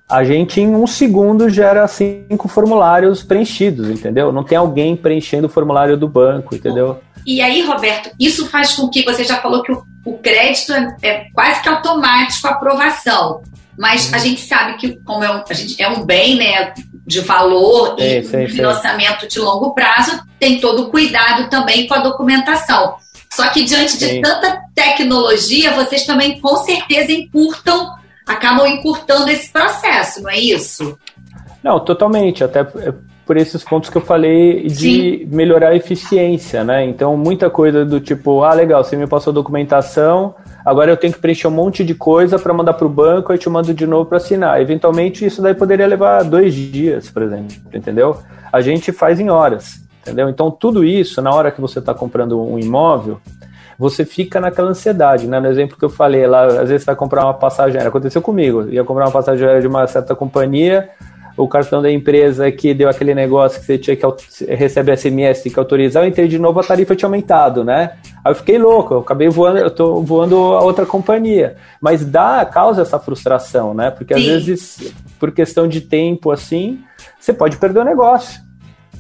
a 0.10 0.24
gente 0.24 0.62
em 0.62 0.74
um 0.74 0.88
segundo 0.88 1.50
gera 1.50 1.86
cinco 1.88 2.48
formulários 2.48 3.24
preenchidos, 3.24 3.90
entendeu? 3.90 4.32
Não 4.32 4.42
tem 4.42 4.58
alguém 4.58 4.96
preenchendo 4.96 5.48
o 5.48 5.50
formulário 5.50 5.98
do 5.98 6.08
banco, 6.08 6.56
entendeu? 6.56 7.00
E 7.28 7.42
aí, 7.42 7.62
Roberto, 7.62 8.10
isso 8.18 8.48
faz 8.48 8.74
com 8.74 8.88
que 8.88 9.04
você 9.04 9.26
já 9.26 9.36
falou 9.42 9.62
que 9.62 9.74
o, 9.74 9.84
o 10.06 10.18
crédito 10.18 10.72
é, 10.72 10.96
é, 11.02 11.28
quase 11.34 11.62
que 11.62 11.68
automático 11.68 12.48
a 12.48 12.52
aprovação. 12.52 13.44
Mas 13.78 14.14
a 14.14 14.18
gente 14.18 14.40
sabe 14.40 14.78
que, 14.78 14.96
como 15.04 15.26
é 15.26 15.30
um, 15.30 15.44
a 15.48 15.54
gente, 15.54 15.84
é 15.84 15.90
um 15.90 16.06
bem 16.06 16.38
né, 16.38 16.74
de 17.06 17.20
valor 17.20 17.98
e 18.00 18.24
financiamento 18.48 19.28
de 19.28 19.40
longo 19.40 19.74
prazo, 19.76 20.18
tem 20.40 20.62
todo 20.62 20.84
o 20.84 20.90
cuidado 20.90 21.50
também 21.50 21.86
com 21.86 21.96
a 21.96 22.00
documentação. 22.00 22.96
Só 23.30 23.50
que 23.50 23.66
diante 23.66 23.98
de 23.98 24.22
tanta 24.22 24.62
tecnologia, 24.74 25.74
vocês 25.74 26.06
também 26.06 26.40
com 26.40 26.56
certeza 26.56 27.12
encurtam, 27.12 27.94
acabam 28.26 28.66
encurtando 28.66 29.30
esse 29.30 29.52
processo, 29.52 30.24
não 30.24 30.30
é 30.30 30.40
isso? 30.40 30.98
Não, 31.62 31.78
totalmente. 31.78 32.42
Até 32.44 32.66
por 33.28 33.36
esses 33.36 33.62
pontos 33.62 33.90
que 33.90 33.98
eu 33.98 34.02
falei 34.02 34.68
de 34.68 34.74
Sim. 34.74 35.28
melhorar 35.30 35.70
a 35.70 35.76
eficiência, 35.76 36.64
né? 36.64 36.86
Então, 36.86 37.18
muita 37.18 37.50
coisa 37.50 37.84
do 37.84 38.00
tipo, 38.00 38.42
ah, 38.42 38.54
legal, 38.54 38.82
você 38.84 38.96
me 38.96 39.06
passou 39.06 39.32
a 39.32 39.34
documentação, 39.34 40.34
agora 40.66 40.90
eu 40.90 40.96
tenho 40.96 41.12
que 41.12 41.20
preencher 41.20 41.48
um 41.48 41.52
monte 41.52 41.84
de 41.84 41.94
coisa 41.94 42.40
para 42.40 42.54
mandar 42.54 42.74
para 42.74 42.88
o 42.88 42.90
banco, 42.90 43.34
aí 43.34 43.38
te 43.38 43.50
mando 43.50 43.74
de 43.74 43.86
novo 43.86 44.06
para 44.06 44.18
assinar. 44.18 44.62
Eventualmente, 44.62 45.26
isso 45.26 45.42
daí 45.42 45.54
poderia 45.54 45.86
levar 45.86 46.24
dois 46.24 46.54
dias, 46.54 47.10
por 47.10 47.22
exemplo, 47.22 47.54
entendeu? 47.74 48.18
A 48.52 48.62
gente 48.62 48.94
faz 48.94 49.20
em 49.20 49.30
horas, 49.30 49.82
entendeu? 50.02 50.30
Então, 50.30 50.50
tudo 50.50 50.86
isso, 50.86 51.22
na 51.22 51.32
hora 51.32 51.52
que 51.52 51.60
você 51.60 51.80
está 51.80 51.94
comprando 51.94 52.42
um 52.42 52.58
imóvel, 52.58 53.20
você 53.78 54.06
fica 54.06 54.40
naquela 54.40 54.70
ansiedade, 54.70 55.28
né? 55.28 55.40
No 55.40 55.48
exemplo 55.48 55.78
que 55.78 55.86
eu 55.86 55.90
falei 55.90 56.26
lá, 56.26 56.46
às 56.46 56.70
vezes 56.70 56.84
você 56.84 56.86
vai 56.86 56.96
comprar 56.96 57.26
uma 57.26 57.34
passagem 57.34 57.76
aérea, 57.76 57.90
aconteceu 57.90 58.22
comigo, 58.22 58.70
ia 58.70 58.84
comprar 58.86 59.06
uma 59.06 59.12
passagem 59.12 59.46
aérea 59.46 59.62
de 59.62 59.68
uma 59.68 59.86
certa 59.86 60.16
companhia, 60.16 60.90
o 61.38 61.48
cartão 61.48 61.82
da 61.82 61.92
empresa 61.92 62.52
que 62.52 62.74
deu 62.74 62.90
aquele 62.90 63.14
negócio 63.14 63.60
que 63.60 63.66
você 63.68 63.78
tinha 63.78 63.96
que 63.96 64.06
receber 64.56 64.98
SMS 64.98 65.44
que 65.44 65.60
autorizar, 65.60 66.04
eu 66.04 66.10
entrei 66.10 66.28
de 66.28 66.40
novo, 66.40 66.60
a 66.60 66.64
tarifa 66.64 66.96
tinha 66.96 67.08
aumentado, 67.08 67.64
né? 67.64 67.94
Aí 68.26 68.32
eu 68.32 68.36
fiquei 68.36 68.58
louco, 68.58 68.96
eu 68.96 69.00
acabei 69.00 69.30
voando, 69.30 69.60
eu 69.60 69.70
tô 69.70 70.02
voando 70.02 70.36
a 70.36 70.64
outra 70.64 70.86
companhia. 70.86 71.56
Mas 71.80 72.04
dá, 72.04 72.44
causa 72.44 72.82
essa 72.82 72.98
frustração, 72.98 73.74
né? 73.74 73.92
Porque 73.92 74.16
Sim. 74.16 74.20
às 74.20 74.26
vezes, 74.26 74.94
por 75.20 75.32
questão 75.32 75.68
de 75.68 75.82
tempo, 75.82 76.32
assim, 76.32 76.80
você 77.20 77.32
pode 77.32 77.58
perder 77.58 77.80
o 77.80 77.86
negócio. 77.86 78.42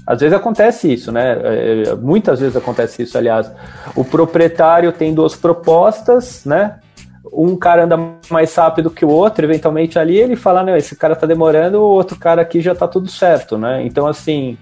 Às 0.06 0.22
vezes 0.22 0.38
acontece 0.38 0.94
isso, 0.94 1.12
né? 1.12 1.38
É, 1.44 1.84
é, 1.88 1.96
muitas 1.96 2.39
vezes 2.39 2.56
acontece 2.56 3.03
isso, 3.03 3.17
aliás. 3.17 3.51
O 3.96 4.06
proprietário 4.06 4.91
tem 4.94 5.13
duas 5.13 5.36
propostas, 5.36 6.46
né? 6.46 6.79
Um 7.34 7.55
cara 7.55 7.84
anda 7.84 7.98
mais 8.29 8.53
rápido 8.55 8.89
que 8.89 9.05
o 9.05 9.10
outro, 9.10 9.46
eventualmente 9.46 9.98
ali 9.98 10.17
ele 10.17 10.36
fala, 10.36 10.63
não, 10.63 10.75
esse 10.75 10.96
cara 10.96 11.15
tá 11.15 11.25
demorando, 11.25 11.79
o 11.79 11.89
outro 11.89 12.17
cara 12.17 12.41
aqui 12.41 12.62
já 12.62 12.75
tá 12.75 12.88
tudo 12.88 13.10
certo, 13.10 13.57
né? 13.57 13.86
Então, 13.86 14.07
assim, 14.07 14.57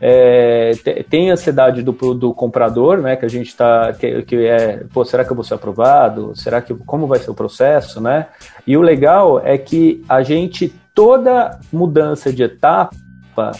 é, 0.00 0.72
tem 1.10 1.30
ansiedade 1.30 1.82
do, 1.82 1.92
do 2.14 2.32
comprador, 2.32 2.98
né? 2.98 3.16
Que 3.16 3.24
a 3.24 3.28
gente 3.28 3.56
tá, 3.56 3.92
que, 3.92 4.22
que, 4.22 4.46
é, 4.46 4.84
pô, 4.92 5.04
será 5.04 5.24
que 5.24 5.32
eu 5.32 5.36
vou 5.36 5.44
ser 5.44 5.54
aprovado? 5.54 6.32
Será 6.36 6.60
que, 6.60 6.74
como 6.74 7.06
vai 7.06 7.18
ser 7.18 7.30
o 7.30 7.34
processo, 7.34 8.00
né? 8.00 8.26
E 8.66 8.76
o 8.76 8.82
legal 8.82 9.40
é 9.44 9.58
que 9.58 10.04
a 10.08 10.22
gente, 10.22 10.72
toda 10.94 11.58
mudança 11.72 12.32
de 12.32 12.42
etapa, 12.42 13.52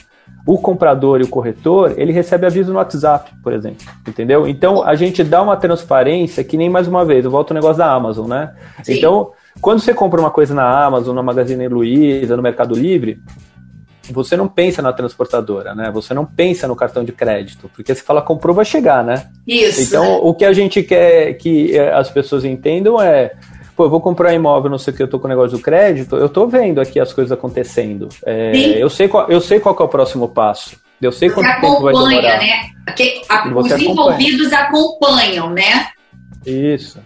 o 0.46 0.58
comprador 0.58 1.20
e 1.20 1.24
o 1.24 1.28
corretor, 1.28 1.94
ele 1.96 2.12
recebe 2.12 2.46
aviso 2.46 2.72
no 2.72 2.78
WhatsApp, 2.78 3.30
por 3.42 3.52
exemplo, 3.52 3.86
entendeu? 4.06 4.48
Então, 4.48 4.82
a 4.82 4.94
gente 4.94 5.22
dá 5.22 5.42
uma 5.42 5.56
transparência 5.56 6.42
que 6.42 6.56
nem 6.56 6.70
mais 6.70 6.88
uma 6.88 7.04
vez, 7.04 7.24
eu 7.24 7.30
volto 7.30 7.50
ao 7.50 7.54
negócio 7.54 7.78
da 7.78 7.92
Amazon, 7.92 8.28
né? 8.28 8.54
Sim. 8.82 8.94
Então, 8.94 9.32
quando 9.60 9.80
você 9.80 9.92
compra 9.92 10.20
uma 10.20 10.30
coisa 10.30 10.54
na 10.54 10.84
Amazon, 10.84 11.14
na 11.14 11.22
Magazine 11.22 11.68
Luiza, 11.68 12.36
no 12.36 12.42
Mercado 12.42 12.74
Livre, 12.74 13.20
você 14.10 14.36
não 14.36 14.48
pensa 14.48 14.80
na 14.80 14.92
transportadora, 14.92 15.74
né? 15.74 15.90
Você 15.92 16.14
não 16.14 16.24
pensa 16.24 16.66
no 16.66 16.74
cartão 16.74 17.04
de 17.04 17.12
crédito, 17.12 17.70
porque 17.74 17.94
você 17.94 18.02
fala 18.02 18.22
comprou, 18.22 18.54
vai 18.54 18.64
chegar, 18.64 19.04
né? 19.04 19.28
Isso. 19.46 19.82
Então, 19.82 20.24
o 20.24 20.34
que 20.34 20.44
a 20.44 20.52
gente 20.52 20.82
quer 20.82 21.34
que 21.34 21.76
eh, 21.76 21.92
as 21.92 22.10
pessoas 22.10 22.44
entendam 22.44 23.00
é 23.00 23.32
pô, 23.78 23.84
eu 23.84 23.90
vou 23.90 24.00
comprar 24.00 24.32
um 24.32 24.34
imóvel, 24.34 24.68
não 24.68 24.76
sei 24.76 24.92
o 24.92 24.96
que, 24.96 25.02
eu 25.04 25.08
tô 25.08 25.20
com 25.20 25.26
o 25.26 25.30
negócio 25.30 25.56
do 25.56 25.62
crédito, 25.62 26.16
eu 26.16 26.28
tô 26.28 26.48
vendo 26.48 26.80
aqui 26.80 26.98
as 26.98 27.12
coisas 27.12 27.30
acontecendo. 27.30 28.08
É, 28.26 28.52
eu, 28.76 28.90
sei 28.90 29.06
qual, 29.06 29.30
eu 29.30 29.40
sei 29.40 29.60
qual 29.60 29.76
é 29.78 29.82
o 29.84 29.88
próximo 29.88 30.28
passo. 30.28 30.76
Eu 31.00 31.12
sei 31.12 31.30
quanto 31.30 31.46
Você 31.46 31.60
tempo 31.60 31.82
vai 31.82 31.94
demorar. 31.94 32.38
Né? 32.38 32.70
os 32.90 33.28
acompanha. 33.30 33.84
envolvidos 33.84 34.52
acompanham, 34.52 35.50
né? 35.50 35.90
Isso. 36.44 36.98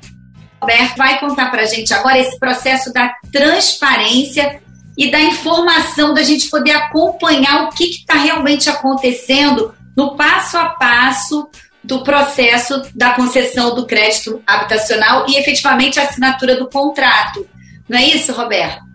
Roberto 0.62 0.96
vai 0.96 1.20
contar 1.20 1.50
para 1.50 1.60
a 1.60 1.66
gente 1.66 1.92
agora 1.92 2.18
esse 2.18 2.38
processo 2.38 2.90
da 2.90 3.12
transparência 3.30 4.62
e 4.96 5.10
da 5.10 5.20
informação, 5.20 6.14
da 6.14 6.22
gente 6.22 6.48
poder 6.48 6.70
acompanhar 6.70 7.64
o 7.64 7.68
que 7.68 7.84
está 7.84 8.14
realmente 8.14 8.70
acontecendo 8.70 9.74
no 9.94 10.16
passo 10.16 10.56
a 10.56 10.70
passo 10.70 11.50
do 11.84 12.02
processo 12.02 12.82
da 12.94 13.12
concessão 13.12 13.74
do 13.74 13.86
crédito 13.86 14.40
habitacional 14.46 15.26
e 15.28 15.36
efetivamente 15.36 15.98
a 15.98 16.04
assinatura 16.04 16.56
do 16.56 16.68
contrato. 16.68 17.46
Não 17.88 17.98
é 17.98 18.04
isso, 18.04 18.32
Roberto? 18.32 18.92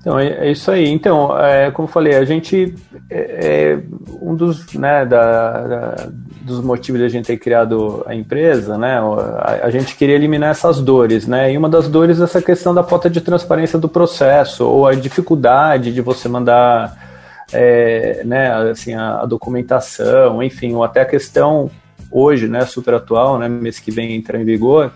Então, 0.00 0.18
é, 0.18 0.46
é 0.46 0.50
isso 0.50 0.70
aí. 0.70 0.88
Então, 0.88 1.38
é, 1.38 1.70
como 1.70 1.86
falei, 1.86 2.14
a 2.14 2.24
gente. 2.24 2.74
É, 3.08 3.74
é 3.74 3.82
um 4.20 4.34
dos, 4.34 4.72
né, 4.72 5.04
da, 5.04 5.66
da, 5.66 6.08
dos 6.42 6.60
motivos 6.62 7.00
de 7.00 7.06
a 7.06 7.08
gente 7.08 7.26
ter 7.26 7.36
criado 7.36 8.02
a 8.06 8.14
empresa, 8.14 8.78
né? 8.78 8.98
A, 8.98 9.66
a, 9.66 9.70
gente 9.70 9.94
queria 9.96 10.14
eliminar 10.14 10.50
essas 10.50 10.80
dores, 10.80 11.26
né? 11.26 11.52
E 11.52 11.58
uma 11.58 11.68
das 11.68 11.86
dores 11.86 12.20
é 12.20 12.24
essa 12.24 12.40
questão 12.40 12.74
da 12.74 12.82
falta 12.82 13.10
de 13.10 13.20
transparência 13.20 13.78
do 13.78 13.88
processo, 13.88 14.66
ou 14.66 14.86
a 14.86 14.94
dificuldade 14.94 15.92
de 15.92 16.00
você 16.00 16.28
mandar. 16.28 17.08
É, 17.52 18.22
né, 18.24 18.52
assim, 18.70 18.94
a, 18.94 19.22
a 19.22 19.26
documentação, 19.26 20.40
enfim, 20.40 20.72
ou 20.72 20.84
até 20.84 21.00
a 21.00 21.04
questão 21.04 21.68
hoje, 22.10 22.48
né, 22.48 22.64
super 22.66 22.94
atual, 22.94 23.38
né, 23.38 23.48
mês 23.48 23.78
que 23.78 23.90
vem 23.90 24.14
entra 24.14 24.40
em 24.40 24.44
vigor, 24.44 24.92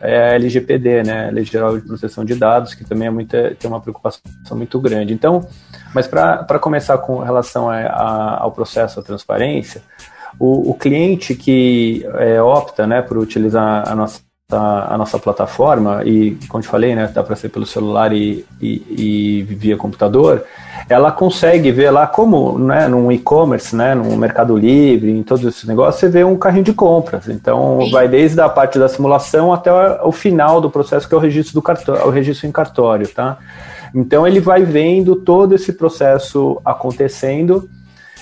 é 0.00 0.30
a 0.30 0.34
LGPD, 0.34 1.02
né, 1.02 1.30
Lei 1.30 1.44
Geral 1.44 1.76
de 1.76 1.86
Proteção 1.86 2.24
de 2.24 2.34
Dados, 2.34 2.74
que 2.74 2.84
também 2.84 3.08
é 3.08 3.10
muita, 3.10 3.54
tem 3.58 3.68
uma 3.68 3.80
preocupação 3.80 4.22
muito 4.52 4.80
grande. 4.80 5.12
Então, 5.12 5.46
mas 5.94 6.06
para 6.06 6.58
começar 6.58 6.98
com 6.98 7.18
relação 7.18 7.68
a, 7.68 7.78
a, 7.78 8.42
ao 8.42 8.52
processo, 8.52 9.00
à 9.00 9.02
transparência, 9.02 9.82
o, 10.38 10.70
o 10.70 10.74
cliente 10.74 11.34
que 11.34 12.06
é, 12.14 12.40
opta 12.40 12.86
né, 12.86 13.02
por 13.02 13.18
utilizar 13.18 13.88
a 13.88 13.94
nossa 13.94 14.20
a, 14.50 14.94
a, 14.94 14.96
nossa 14.96 15.18
plataforma, 15.18 16.02
e 16.06 16.38
como 16.48 16.62
te 16.62 16.68
falei, 16.68 16.94
né, 16.94 17.10
dá 17.12 17.22
para 17.22 17.36
ser 17.36 17.50
pelo 17.50 17.66
celular 17.66 18.14
e, 18.14 18.46
e, 18.58 18.82
e, 18.88 19.42
via 19.42 19.76
computador, 19.76 20.42
ela 20.88 21.12
consegue 21.12 21.70
ver 21.70 21.90
lá 21.90 22.06
como, 22.06 22.58
né, 22.58 22.88
num 22.88 23.12
e-commerce, 23.12 23.76
né, 23.76 23.94
no 23.94 24.16
Mercado 24.16 24.56
Livre, 24.56 25.10
em 25.10 25.22
todos 25.22 25.44
esses 25.44 25.64
negócios, 25.64 26.00
você 26.00 26.08
vê 26.08 26.24
um 26.24 26.34
carrinho 26.34 26.64
de 26.64 26.72
compras. 26.72 27.28
Então, 27.28 27.80
Sim. 27.82 27.90
vai 27.90 28.08
desde 28.08 28.40
a 28.40 28.48
parte 28.48 28.78
da 28.78 28.88
simulação 28.88 29.52
até 29.52 29.70
o, 29.70 30.08
o 30.08 30.12
final 30.12 30.62
do 30.62 30.70
processo, 30.70 31.06
que 31.06 31.14
é 31.14 31.18
o 31.18 31.20
registro 31.20 31.52
do 31.52 31.60
cartório, 31.60 32.06
o 32.06 32.10
registro 32.10 32.48
em 32.48 32.52
cartório, 32.52 33.06
tá? 33.06 33.36
Então, 33.94 34.26
ele 34.26 34.40
vai 34.40 34.62
vendo 34.62 35.14
todo 35.14 35.54
esse 35.54 35.74
processo 35.74 36.58
acontecendo 36.64 37.68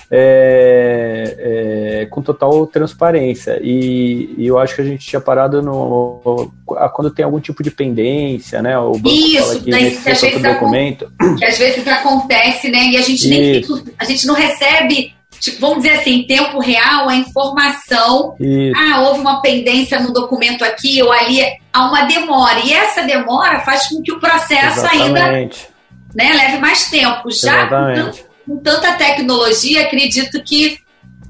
é, 0.09 2.01
é, 2.01 2.05
com 2.05 2.21
total 2.21 2.65
transparência. 2.67 3.59
E, 3.61 4.33
e, 4.37 4.47
eu 4.47 4.57
acho 4.57 4.75
que 4.75 4.81
a 4.81 4.85
gente 4.85 5.05
tinha 5.05 5.19
parado 5.19 5.61
no, 5.61 6.21
no, 6.23 6.53
quando 6.93 7.11
tem 7.11 7.25
algum 7.25 7.39
tipo 7.39 7.61
de 7.61 7.71
pendência, 7.71 8.61
né? 8.61 8.77
O 8.77 8.93
banco 8.93 9.09
Isso, 9.09 9.63
que, 9.63 9.71
que, 9.71 10.09
às 10.09 10.21
vezes 10.21 10.41
documento. 10.41 11.11
que 11.37 11.45
às 11.45 11.57
vezes 11.57 11.87
acontece, 11.87 12.69
né? 12.69 12.85
E 12.85 12.97
a 12.97 13.01
gente 13.01 13.27
nem 13.27 13.63
a 13.97 14.05
gente 14.05 14.25
não 14.25 14.33
recebe 14.33 15.13
tipo, 15.39 15.59
vamos 15.59 15.83
dizer 15.83 15.99
assim, 15.99 16.21
em 16.21 16.27
tempo 16.27 16.59
real, 16.59 17.09
a 17.09 17.15
informação. 17.15 18.35
Isso. 18.39 18.73
Ah, 18.77 19.01
houve 19.01 19.19
uma 19.19 19.41
pendência 19.41 19.99
no 19.99 20.13
documento 20.13 20.63
aqui 20.63 21.03
ou 21.03 21.11
ali, 21.11 21.41
há 21.71 21.85
uma 21.85 22.03
demora. 22.03 22.59
E 22.63 22.73
essa 22.73 23.03
demora 23.03 23.59
faz 23.59 23.87
com 23.87 24.01
que 24.01 24.11
o 24.11 24.19
processo 24.19 24.79
Exatamente. 24.79 25.11
ainda 25.11 25.31
né, 26.15 26.33
leve 26.33 26.57
mais 26.59 26.89
tempo. 26.89 27.29
Já 27.29 27.65
Exatamente 27.65 28.26
com 28.47 28.57
tanta 28.57 28.93
tecnologia, 28.93 29.83
acredito 29.83 30.41
que 30.41 30.79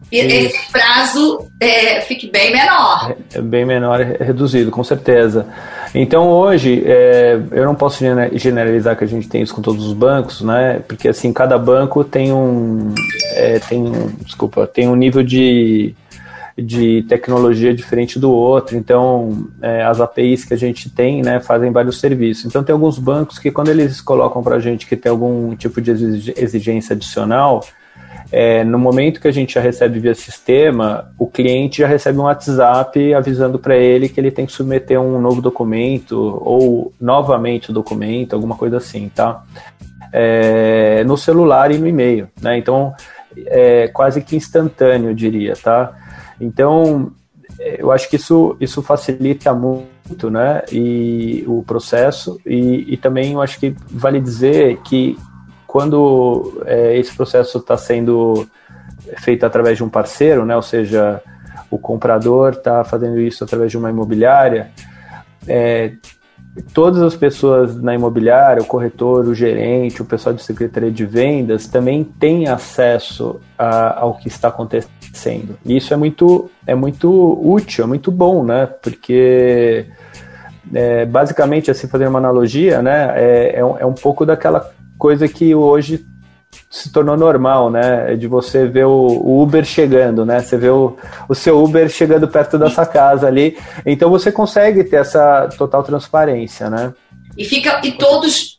esse 0.10 0.72
prazo 0.72 1.48
é, 1.60 2.00
fique 2.02 2.30
bem 2.32 2.52
menor. 2.52 3.16
É, 3.34 3.40
é 3.40 3.42
bem 3.42 3.66
menor, 3.66 4.00
é 4.00 4.24
reduzido, 4.24 4.72
com 4.72 4.84
certeza. 4.84 5.48
Então 5.94 6.30
hoje 6.30 6.84
é, 6.86 7.40
eu 7.52 7.66
não 7.66 7.76
posso 7.76 8.04
generalizar 8.34 8.96
que 8.96 9.04
a 9.04 9.08
gente 9.08 9.28
tem 9.28 9.42
isso 9.42 9.54
com 9.54 9.62
todos 9.62 9.86
os 9.86 9.94
bancos, 9.94 10.42
né? 10.42 10.82
Porque 10.88 11.10
assim 11.10 11.34
cada 11.34 11.58
banco 11.58 12.04
tem 12.04 12.32
um, 12.32 12.94
é, 13.34 13.60
tem 13.60 13.80
um, 13.80 14.08
desculpa, 14.24 14.66
tem 14.68 14.88
um 14.88 14.96
nível 14.96 15.24
de 15.24 15.94
de 16.58 17.04
tecnologia 17.04 17.74
diferente 17.74 18.17
do 18.17 18.32
outro. 18.32 18.76
Então, 18.76 19.48
é, 19.62 19.84
as 19.84 20.02
APIs 20.02 20.43
que 20.43 20.54
a 20.54 20.58
gente 20.58 20.89
tem, 20.89 21.22
né, 21.22 21.39
fazem 21.39 21.72
vários 21.72 22.00
serviços. 22.00 22.46
Então, 22.46 22.63
tem 22.63 22.74
alguns 22.74 22.98
bancos 22.98 23.38
que, 23.38 23.52
quando 23.52 23.70
eles 23.70 24.02
colocam 24.02 24.41
para 24.41 24.56
a 24.56 24.60
gente 24.60 24.88
que 24.88 24.96
tem 24.96 25.12
algum 25.12 25.56
tipo 25.56 25.80
de 25.80 25.91
exigência 26.36 26.96
adicional, 26.96 27.63
é, 28.32 28.63
no 28.63 28.78
momento 28.78 29.22
que 29.22 29.28
a 29.28 29.32
gente 29.32 29.54
já 29.54 29.62
recebe 29.62 30.00
via 30.00 30.15
sistema, 30.15 31.12
o 31.17 31.28
cliente 31.28 31.80
já 31.80 31.88
recebe 31.88 32.20
um 32.20 32.24
WhatsApp 32.24 33.13
avisando 33.13 33.58
para 33.58 33.78
ele 33.78 34.10
que 34.10 34.20
ele 34.20 34.32
tem 34.32 34.46
que 34.46 34.52
submeter 34.52 35.00
um 35.00 35.22
novo 35.22 35.41
documento 35.41 36.41
ou 36.43 36.91
novamente 37.00 37.70
o 37.70 37.74
documento, 37.74 38.34
alguma 38.34 38.56
coisa 38.56 38.78
assim, 38.78 39.10
tá? 39.13 39.43
É, 40.12 41.04
no 41.06 41.17
celular 41.17 41.72
e 41.72 41.78
no 41.78 41.88
e-mail, 41.88 42.28
né? 42.41 42.58
Então, 42.58 42.93
é 43.46 43.88
quase 43.89 44.22
que 44.22 44.36
instantâneo, 44.36 45.12
eu 45.12 45.15
diria, 45.15 45.54
tá? 45.56 45.93
Então, 46.39 47.12
é, 47.60 47.82
eu 47.82 47.91
acho 47.91 48.10
que 48.10 48.15
isso, 48.15 48.56
isso 48.60 48.82
facilita 48.82 49.54
muito 49.54 50.30
né, 50.30 50.63
e 50.71 51.43
o 51.47 51.63
processo, 51.63 52.39
e, 52.45 52.93
e 52.93 52.97
também 52.97 53.34
eu 53.34 53.41
acho 53.41 53.60
que 53.60 53.76
vale 53.89 54.19
dizer 54.19 54.78
que 54.82 55.17
quando 55.65 56.62
é, 56.65 56.97
esse 56.97 57.15
processo 57.15 57.58
está 57.58 57.78
sendo 57.78 58.47
feito 59.17 59.45
através 59.45 59.78
de 59.78 59.84
um 59.84 59.89
parceiro, 59.89 60.45
né, 60.45 60.56
ou 60.56 60.62
seja, 60.62 61.21
o 61.69 61.78
comprador 61.78 62.54
está 62.54 62.84
fazendo 62.84 63.19
isso 63.19 63.43
através 63.43 63.71
de 63.71 63.78
uma 63.78 63.89
imobiliária, 63.89 64.71
é, 65.47 65.93
todas 66.73 67.02
as 67.02 67.15
pessoas 67.15 67.76
na 67.82 67.93
imobiliária, 67.93 68.62
o 68.62 68.65
corretor, 68.65 69.28
o 69.28 69.36
gerente, 69.36 70.02
o 70.02 70.06
pessoal 70.06 70.34
de 70.34 70.43
secretaria 70.43 70.91
de 70.91 71.06
vendas 71.06 71.67
também 71.67 72.04
têm 72.04 72.47
acesso 72.47 73.39
a, 73.58 74.00
ao 74.00 74.15
que 74.15 74.28
está 74.28 74.47
acontecendo. 74.47 74.97
E 75.65 75.78
isso 75.78 75.93
é 75.93 75.98
muito, 75.98 76.50
é 76.65 76.76
muito 76.76 77.10
útil, 77.43 77.84
é 77.84 77.88
muito 77.88 78.12
bom, 78.12 78.43
né? 78.43 78.65
Porque 78.65 79.86
é, 80.74 81.06
basicamente, 81.06 81.72
assim, 81.72 81.88
fazer 81.88 82.08
uma 82.08 82.20
analogia, 82.20 82.82
né? 82.82 83.13
É, 83.15 83.60
é, 83.60 83.65
um, 83.65 83.78
é 83.78 83.86
um 83.86 83.93
pouco 83.93 84.26
daquela 84.26 84.70
coisa 84.98 85.28
que 85.28 85.54
hoje 85.54 86.06
se 86.70 86.91
tornou 86.91 87.15
normal, 87.15 87.70
né? 87.70 88.15
De 88.15 88.28
você 88.28 88.65
ver 88.65 88.86
o, 88.86 89.08
o, 89.08 89.41
Uber 89.41 89.63
chegando, 89.63 90.26
né? 90.26 90.39
Você 90.39 90.58
vê 90.58 90.70
o, 90.70 90.98
o 91.28 91.36
seu 91.36 91.63
Uber 91.63 91.88
chegando 91.89 92.28
perto 92.28 92.58
da 92.58 92.70
sua 92.70 92.86
casa 92.86 93.28
ali. 93.28 93.58
Então 93.86 94.10
você 94.10 94.32
consegue 94.32 94.84
ter 94.84 94.98
essa 94.98 95.50
total 95.58 95.84
transparência, 95.84 96.70
né? 96.70 96.93
E 97.38 97.45
fica 97.45 97.82
e 97.84 97.91
todos 97.91 98.58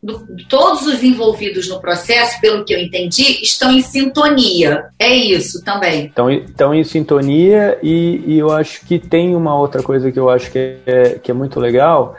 todos 0.49 0.87
os 0.87 1.03
envolvidos 1.03 1.69
no 1.69 1.81
processo, 1.81 2.41
pelo 2.41 2.65
que 2.65 2.73
eu 2.73 2.79
entendi, 2.79 3.43
estão 3.43 3.73
em 3.73 3.83
sintonia. 3.83 4.85
É 4.99 5.13
isso 5.13 5.65
também. 5.65 6.07
Estão, 6.07 6.31
estão 6.31 6.75
em 6.75 6.85
sintonia 6.85 7.79
e, 7.83 8.23
e 8.27 8.39
eu 8.39 8.53
acho 8.53 8.87
que 8.87 8.99
tem 8.99 9.35
uma 9.35 9.59
outra 9.59 9.83
coisa 9.83 10.13
que 10.13 10.19
eu 10.19 10.31
acho 10.31 10.51
que 10.51 10.77
é, 10.87 11.19
que 11.23 11.31
é 11.31 11.35
muito 11.35 11.59
legal 11.59 12.17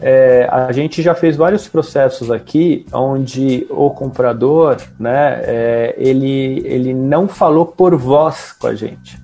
é, 0.00 0.48
a 0.50 0.72
gente 0.72 1.02
já 1.02 1.14
fez 1.14 1.36
vários 1.36 1.68
processos 1.68 2.30
aqui 2.30 2.86
onde 2.90 3.66
o 3.68 3.90
comprador, 3.90 4.78
né, 4.98 5.42
é, 5.42 5.94
ele, 5.98 6.62
ele 6.64 6.94
não 6.94 7.28
falou 7.28 7.66
por 7.66 7.94
voz 7.96 8.52
com 8.52 8.66
a 8.66 8.74
gente. 8.74 9.18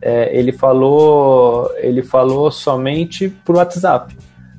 É, 0.00 0.36
ele 0.36 0.52
falou 0.52 1.70
ele 1.76 2.02
falou 2.02 2.50
somente 2.50 3.28
por 3.28 3.56
WhatsApp, 3.56 4.16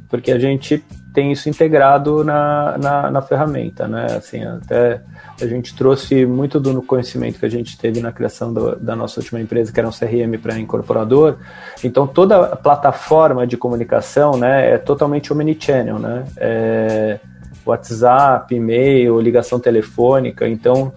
porque 0.10 0.32
a 0.32 0.40
gente 0.40 0.84
tem 1.14 1.32
isso 1.32 1.48
integrado 1.48 2.24
na, 2.24 2.78
na, 2.78 3.12
na 3.12 3.22
ferramenta, 3.22 3.88
né? 3.88 4.08
Assim, 4.18 4.44
até 4.44 5.02
a 5.40 5.46
gente 5.46 5.76
trouxe 5.76 6.26
muito 6.26 6.60
do 6.60 6.82
conhecimento 6.82 7.40
que 7.40 7.46
a 7.46 7.50
gente 7.50 7.78
teve 7.78 8.02
na 8.02 8.12
criação 8.12 8.52
do, 8.52 8.76
da 8.76 8.96
nossa 8.96 9.20
última 9.20 9.40
empresa, 9.40 9.72
que 9.72 9.80
era 9.80 9.88
um 9.88 9.92
CRM 9.92 10.38
para 10.42 10.58
incorporador. 10.58 11.38
Então, 11.84 12.08
toda 12.08 12.38
a 12.38 12.56
plataforma 12.56 13.46
de 13.46 13.56
comunicação 13.56 14.36
né, 14.38 14.72
é 14.72 14.78
totalmente 14.78 15.32
omnichannel, 15.32 16.00
né? 16.00 16.24
É 16.38 17.20
WhatsApp, 17.66 18.54
e-mail, 18.54 19.22
ligação 19.22 19.60
telefônica. 19.60 20.48
Então, 20.48 20.94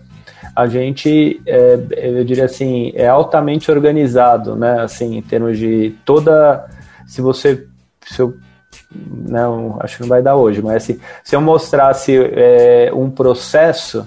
a 0.54 0.66
gente, 0.66 1.40
é, 1.46 1.78
eu 1.96 2.24
diria 2.24 2.46
assim, 2.46 2.92
é 2.94 3.06
altamente 3.06 3.70
organizado, 3.70 4.56
né? 4.56 4.80
Assim, 4.80 5.16
em 5.16 5.22
termos 5.22 5.58
de 5.58 5.94
toda... 6.04 6.66
Se 7.06 7.20
você... 7.20 7.66
Se 8.04 8.20
eu 8.20 8.36
não, 8.94 9.76
acho 9.80 9.96
que 9.96 10.02
não 10.02 10.08
vai 10.08 10.22
dar 10.22 10.36
hoje, 10.36 10.62
mas 10.62 10.76
assim, 10.76 11.00
se 11.22 11.34
eu 11.34 11.40
mostrasse 11.40 12.16
é, 12.16 12.90
um 12.94 13.10
processo 13.10 14.06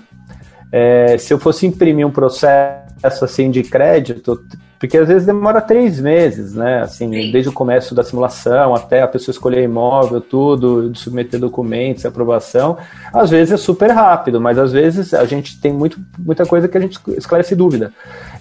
é, 0.72 1.18
se 1.18 1.34
eu 1.34 1.40
fosse 1.40 1.66
imprimir 1.66 2.06
um 2.06 2.12
processo 2.12 3.26
assim 3.26 3.50
de 3.50 3.64
crédito, 3.64 4.40
porque 4.80 4.98
às 4.98 5.08
vezes 5.08 5.26
demora 5.26 5.60
três 5.60 6.00
meses, 6.00 6.54
né? 6.54 6.82
Assim, 6.82 7.12
Sim. 7.12 7.32
desde 7.32 7.50
o 7.50 7.54
começo 7.54 7.94
da 7.94 8.04
simulação 8.04 8.74
até 8.74 9.02
a 9.02 9.08
pessoa 9.08 9.34
escolher 9.34 9.64
imóvel, 9.64 10.22
tudo, 10.22 10.96
submeter 10.96 11.40
documentos, 11.40 12.06
aprovação. 12.06 12.78
Às 13.12 13.30
vezes 13.30 13.54
é 13.54 13.58
super 13.58 13.92
rápido, 13.92 14.40
mas 14.40 14.58
às 14.58 14.72
vezes 14.72 15.14
a 15.14 15.26
gente 15.26 15.60
tem 15.60 15.74
muito, 15.74 16.00
muita 16.18 16.46
coisa 16.46 16.68
que 16.68 16.78
a 16.78 16.82
gente 16.82 16.98
esclarece 17.18 17.56
dúvida. 17.56 17.92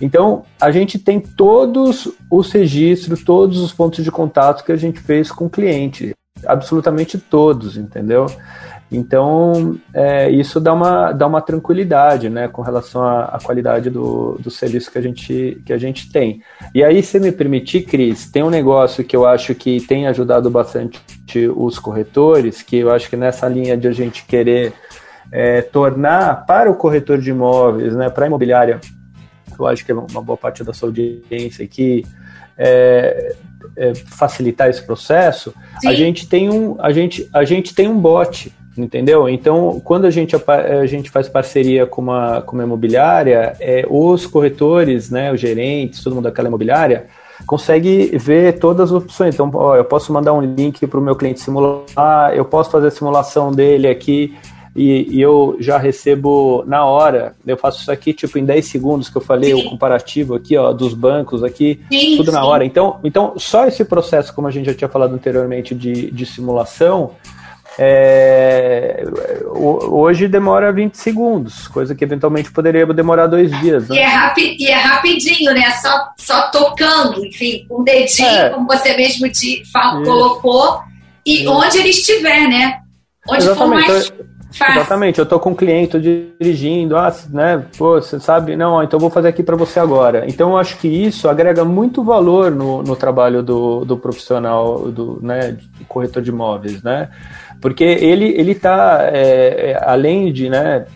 Então, 0.00 0.44
a 0.60 0.70
gente 0.70 0.96
tem 0.96 1.18
todos 1.18 2.08
os 2.30 2.52
registros, 2.52 3.24
todos 3.24 3.58
os 3.58 3.72
pontos 3.72 4.04
de 4.04 4.10
contato 4.12 4.64
que 4.64 4.70
a 4.70 4.76
gente 4.76 5.00
fez 5.00 5.32
com 5.32 5.46
o 5.46 5.50
cliente, 5.50 6.14
absolutamente 6.46 7.18
todos, 7.18 7.76
entendeu? 7.76 8.26
Então, 8.90 9.78
é, 9.92 10.30
isso 10.30 10.58
dá 10.58 10.72
uma, 10.72 11.12
dá 11.12 11.26
uma 11.26 11.42
tranquilidade 11.42 12.30
né, 12.30 12.48
com 12.48 12.62
relação 12.62 13.02
à, 13.02 13.24
à, 13.24 13.38
qualidade 13.38 13.90
do, 13.90 14.38
do 14.40 14.50
serviço 14.50 14.90
que 14.90 14.96
a, 14.96 15.02
gente, 15.02 15.60
que 15.64 15.72
a 15.74 15.78
gente 15.78 16.10
tem. 16.10 16.42
E 16.74 16.82
aí, 16.82 17.02
se 17.02 17.20
me 17.20 17.30
permitir, 17.30 17.82
Cris, 17.82 18.30
tem 18.30 18.42
um 18.42 18.48
negócio 18.48 19.04
que 19.04 19.14
eu 19.14 19.26
acho 19.26 19.54
que 19.54 19.80
tem 19.86 20.06
ajudado 20.06 20.48
bastante 20.48 21.02
os 21.54 21.78
corretores, 21.78 22.62
que 22.62 22.78
eu 22.78 22.90
acho 22.90 23.10
que 23.10 23.16
nessa 23.16 23.46
linha 23.46 23.76
de 23.76 23.86
a 23.86 23.92
gente 23.92 24.24
querer 24.24 24.72
é, 25.30 25.60
tornar 25.60 26.46
para 26.46 26.70
o 26.70 26.74
corretor 26.74 27.18
de 27.18 27.30
imóveis, 27.30 27.94
né, 27.94 28.08
para 28.08 28.24
a 28.24 28.28
imobiliária, 28.28 28.80
eu 29.58 29.66
acho 29.66 29.84
que 29.84 29.92
é 29.92 29.94
uma 29.94 30.22
boa 30.22 30.38
parte 30.38 30.64
da 30.64 30.72
sua 30.72 30.88
audiência 30.88 31.62
aqui, 31.62 32.06
é, 32.56 33.34
é, 33.78 33.94
facilitar 33.94 34.68
esse 34.68 34.82
processo, 34.82 35.54
a 35.86 35.94
gente 35.94 36.28
tem 36.28 36.50
um 36.50 36.76
a 36.78 36.92
gente, 36.92 37.28
a 37.32 37.44
gente 37.44 37.74
tem 37.74 37.88
um 37.88 37.98
bot 37.98 38.52
entendeu? 38.76 39.28
Então, 39.28 39.80
quando 39.84 40.04
a 40.06 40.10
gente, 40.10 40.36
a 40.36 40.86
gente 40.86 41.10
faz 41.10 41.28
parceria 41.28 41.86
com 41.86 42.00
uma, 42.00 42.42
com 42.42 42.56
uma 42.56 42.62
imobiliária, 42.62 43.56
é, 43.58 43.84
os 43.88 44.26
corretores, 44.26 45.10
né, 45.10 45.32
os 45.32 45.40
gerentes, 45.40 46.02
todo 46.02 46.14
mundo 46.14 46.24
daquela 46.24 46.48
imobiliária, 46.48 47.06
consegue 47.46 48.16
ver 48.16 48.58
todas 48.58 48.90
as 48.90 48.96
opções. 48.96 49.34
Então, 49.34 49.50
ó, 49.54 49.76
eu 49.76 49.84
posso 49.84 50.12
mandar 50.12 50.32
um 50.32 50.40
link 50.40 50.86
para 50.86 50.98
o 50.98 51.02
meu 51.02 51.16
cliente 51.16 51.40
simular, 51.40 52.32
eu 52.34 52.44
posso 52.44 52.70
fazer 52.70 52.88
a 52.88 52.90
simulação 52.90 53.52
dele 53.52 53.88
aqui 53.88 54.36
e, 54.78 55.16
e, 55.16 55.20
eu 55.20 55.56
já 55.58 55.76
recebo 55.76 56.62
na 56.66 56.84
hora. 56.84 57.34
Eu 57.44 57.56
faço 57.56 57.80
isso 57.80 57.90
aqui, 57.90 58.12
tipo, 58.12 58.38
em 58.38 58.44
10 58.44 58.64
segundos 58.64 59.08
que 59.10 59.16
eu 59.16 59.22
falei, 59.22 59.52
sim. 59.52 59.66
o 59.66 59.70
comparativo 59.70 60.36
aqui, 60.36 60.56
ó, 60.56 60.72
dos 60.72 60.94
bancos 60.94 61.42
aqui, 61.42 61.80
sim, 61.90 62.16
tudo 62.16 62.30
na 62.30 62.44
hora. 62.44 62.64
Então, 62.64 63.00
então, 63.02 63.34
só 63.36 63.66
esse 63.66 63.84
processo, 63.84 64.32
como 64.32 64.46
a 64.46 64.50
gente 64.52 64.66
já 64.66 64.74
tinha 64.74 64.88
falado 64.88 65.14
anteriormente, 65.14 65.74
de, 65.74 66.12
de 66.12 66.24
simulação, 66.24 67.16
é, 67.80 69.04
hoje 69.54 70.26
demora 70.26 70.72
20 70.72 70.94
segundos, 70.94 71.68
coisa 71.68 71.94
que 71.94 72.04
eventualmente 72.04 72.50
poderia 72.52 72.86
demorar 72.86 73.26
dois 73.26 73.50
dias. 73.60 73.88
Né? 73.88 73.96
E, 73.96 73.98
é 73.98 74.06
rapi, 74.06 74.56
e, 74.58 74.66
é 74.66 74.76
rapidinho, 74.76 75.52
né? 75.52 75.70
Só, 75.72 76.10
só 76.16 76.50
tocando, 76.50 77.24
enfim, 77.26 77.66
um 77.70 77.82
dedinho, 77.82 78.28
é. 78.28 78.50
como 78.50 78.66
você 78.66 78.96
mesmo 78.96 79.28
te 79.30 79.62
colocou, 80.04 80.80
e 81.26 81.42
Isso. 81.42 81.52
onde 81.52 81.78
ele 81.78 81.90
estiver, 81.90 82.48
né? 82.48 82.80
Onde 83.28 83.44
Exatamente. 83.44 83.84
for 83.84 83.92
mais 83.92 84.27
fácil. 84.50 84.80
Exatamente, 84.80 85.18
eu 85.18 85.26
tô 85.26 85.38
com 85.38 85.50
um 85.50 85.54
cliente, 85.54 85.92
tô 85.92 85.98
dirigindo, 85.98 86.96
ah, 86.96 87.14
né? 87.30 87.64
Pô, 87.76 88.00
você 88.00 88.18
sabe, 88.18 88.56
não, 88.56 88.82
então 88.82 88.98
vou 88.98 89.10
fazer 89.10 89.28
aqui 89.28 89.42
para 89.42 89.56
você 89.56 89.80
agora. 89.80 90.24
Então 90.26 90.50
eu 90.50 90.56
acho 90.56 90.78
que 90.78 90.88
isso 90.88 91.28
agrega 91.28 91.64
muito 91.64 92.02
valor 92.02 92.50
no, 92.50 92.82
no 92.82 92.96
trabalho 92.96 93.42
do, 93.42 93.84
do 93.84 93.96
profissional, 93.96 94.90
do, 94.90 95.18
né, 95.22 95.56
corretor 95.86 96.22
de 96.22 96.30
imóveis, 96.30 96.82
né? 96.82 97.08
Porque 97.60 97.84
ele 97.84 98.28
ele 98.38 98.52
está 98.52 99.00
é, 99.12 99.72
é, 99.72 99.80
além 99.84 100.32
de 100.32 100.48
né, 100.48 100.86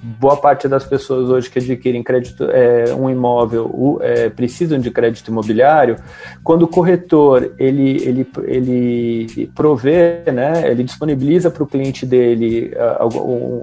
boa 0.00 0.36
parte 0.36 0.68
das 0.68 0.84
pessoas 0.84 1.28
hoje 1.28 1.50
que 1.50 1.58
adquirem 1.58 2.02
crédito 2.02 2.44
é, 2.44 2.94
um 2.94 3.10
imóvel 3.10 3.98
é, 4.00 4.28
precisam 4.28 4.78
de 4.78 4.90
crédito 4.90 5.28
imobiliário 5.28 5.96
quando 6.44 6.62
o 6.62 6.68
corretor 6.68 7.52
ele 7.58 8.02
ele 8.06 8.28
ele 8.44 9.50
provê 9.54 10.22
né 10.32 10.70
ele 10.70 10.84
disponibiliza 10.84 11.50
para 11.50 11.64
o 11.64 11.66
cliente 11.66 12.06
dele 12.06 12.72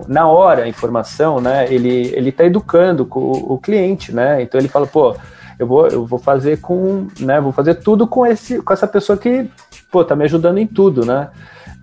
na 0.10 0.28
hora 0.28 0.64
a 0.64 0.68
informação 0.68 1.40
né 1.40 1.74
ele 1.74 2.14
ele 2.14 2.30
está 2.30 2.44
educando 2.44 3.08
o 3.10 3.58
cliente 3.58 4.14
né 4.14 4.42
então 4.42 4.60
ele 4.60 4.68
fala 4.68 4.86
pô 4.86 5.16
eu 5.58 5.66
vou, 5.66 5.88
eu 5.88 6.06
vou 6.06 6.20
fazer 6.20 6.60
com, 6.60 7.08
né, 7.20 7.40
vou 7.40 7.52
fazer 7.52 7.76
tudo 7.76 8.08
com 8.08 8.26
esse, 8.26 8.62
com 8.62 8.74
essa 8.74 8.88
pessoa 8.88 9.18
que, 9.18 9.50
pô, 9.90 10.04
tá 10.04 10.16
me 10.16 10.26
ajudando 10.26 10.58
em 10.58 10.68
tudo, 10.68 11.06
né? 11.06 11.30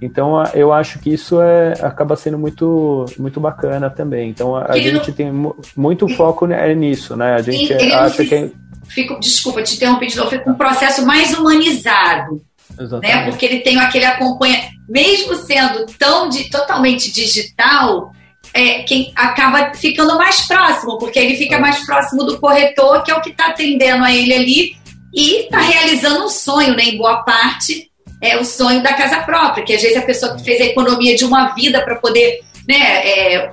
Então 0.04 0.42
eu 0.54 0.72
acho 0.72 0.98
que 0.98 1.10
isso 1.10 1.40
é, 1.40 1.72
acaba 1.80 2.16
sendo 2.16 2.38
muito, 2.38 3.06
muito 3.18 3.40
bacana 3.40 3.88
também. 3.90 4.30
Então 4.30 4.56
a, 4.56 4.72
a 4.72 4.78
gente 4.78 5.08
não... 5.08 5.14
tem 5.14 5.32
muito 5.76 6.08
foco 6.08 6.46
nisso, 6.46 7.16
né? 7.16 7.34
A 7.34 7.42
gente 7.42 7.72
acha 7.72 8.24
que. 8.24 8.34
É 8.34 8.50
fico, 8.88 9.18
desculpa, 9.18 9.62
te 9.62 9.76
interromper 9.76 10.06
de 10.06 10.16
novo, 10.16 10.30
fica 10.30 10.50
um 10.50 10.54
processo 10.54 11.04
mais 11.06 11.32
humanizado. 11.36 12.34
Né? 12.76 12.84
Exatamente. 12.84 13.16
Né? 13.16 13.30
Porque 13.30 13.46
ele 13.46 13.60
tem 13.60 13.78
aquele 13.78 14.04
acompanha, 14.04 14.70
mesmo 14.88 15.34
sendo 15.36 15.86
tão 15.98 16.28
de, 16.28 16.50
totalmente 16.50 17.10
digital, 17.10 18.12
é, 18.54 18.82
quem 18.82 19.12
acaba 19.16 19.72
ficando 19.74 20.16
mais 20.16 20.46
próximo, 20.46 20.98
porque 20.98 21.18
ele 21.18 21.36
fica 21.36 21.58
mais 21.58 21.84
próximo 21.86 22.24
do 22.24 22.38
corretor, 22.38 23.02
que 23.02 23.10
é 23.10 23.14
o 23.14 23.20
que 23.20 23.30
está 23.30 23.48
atendendo 23.48 24.04
a 24.04 24.12
ele 24.12 24.34
ali 24.34 24.76
e 25.14 25.44
está 25.44 25.60
realizando 25.60 26.24
um 26.24 26.28
sonho, 26.28 26.74
né, 26.74 26.84
em 26.84 26.98
boa 26.98 27.22
parte, 27.22 27.90
é 28.22 28.36
o 28.36 28.44
sonho 28.44 28.80
da 28.80 28.94
casa 28.94 29.20
própria, 29.22 29.64
que 29.64 29.74
às 29.74 29.82
vezes 29.82 29.96
a 29.96 30.02
pessoa 30.02 30.36
que 30.36 30.44
fez 30.44 30.60
a 30.60 30.66
economia 30.66 31.16
de 31.16 31.24
uma 31.24 31.48
vida 31.54 31.82
para 31.82 31.96
poder 31.96 32.40
né, 32.68 32.76
é, 32.76 33.52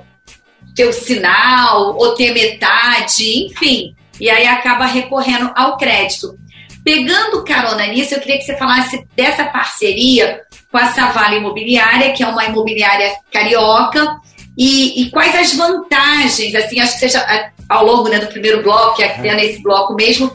ter 0.75 0.85
o 0.85 0.93
sinal 0.93 1.97
ou 1.97 2.13
ter 2.13 2.31
metade, 2.31 3.47
enfim, 3.47 3.95
e 4.21 4.29
aí 4.29 4.45
acaba 4.45 4.85
recorrendo 4.85 5.51
ao 5.55 5.75
crédito. 5.75 6.37
Pegando 6.85 7.43
carona 7.43 7.87
nisso, 7.87 8.13
eu 8.13 8.19
queria 8.19 8.37
que 8.37 8.43
você 8.43 8.55
falasse 8.57 9.03
dessa 9.15 9.45
parceria 9.45 10.41
com 10.71 10.77
a 10.77 10.85
Savala 10.91 11.35
Imobiliária, 11.35 12.13
que 12.13 12.21
é 12.21 12.27
uma 12.27 12.45
imobiliária 12.45 13.11
carioca, 13.31 14.17
e, 14.55 15.01
e 15.01 15.09
quais 15.09 15.35
as 15.35 15.53
vantagens, 15.55 16.53
assim, 16.53 16.79
acho 16.79 16.99
que 16.99 17.07
já, 17.07 17.51
ao 17.67 17.85
longo 17.85 18.07
né, 18.07 18.19
do 18.19 18.27
primeiro 18.27 18.61
bloco, 18.61 19.01
até 19.01 19.33
nesse 19.33 19.63
bloco 19.63 19.95
mesmo, 19.95 20.31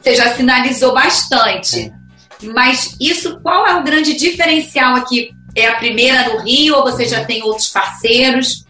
você 0.00 0.14
já 0.14 0.34
sinalizou 0.34 0.94
bastante. 0.94 1.92
Mas 2.42 2.96
isso, 3.00 3.40
qual 3.40 3.66
é 3.66 3.76
o 3.76 3.84
grande 3.84 4.14
diferencial 4.16 4.96
aqui? 4.96 5.30
É 5.54 5.68
a 5.68 5.76
primeira 5.76 6.28
no 6.28 6.40
Rio 6.40 6.76
ou 6.76 6.82
você 6.82 7.06
já 7.06 7.24
tem 7.24 7.42
outros 7.42 7.68
parceiros? 7.68 8.66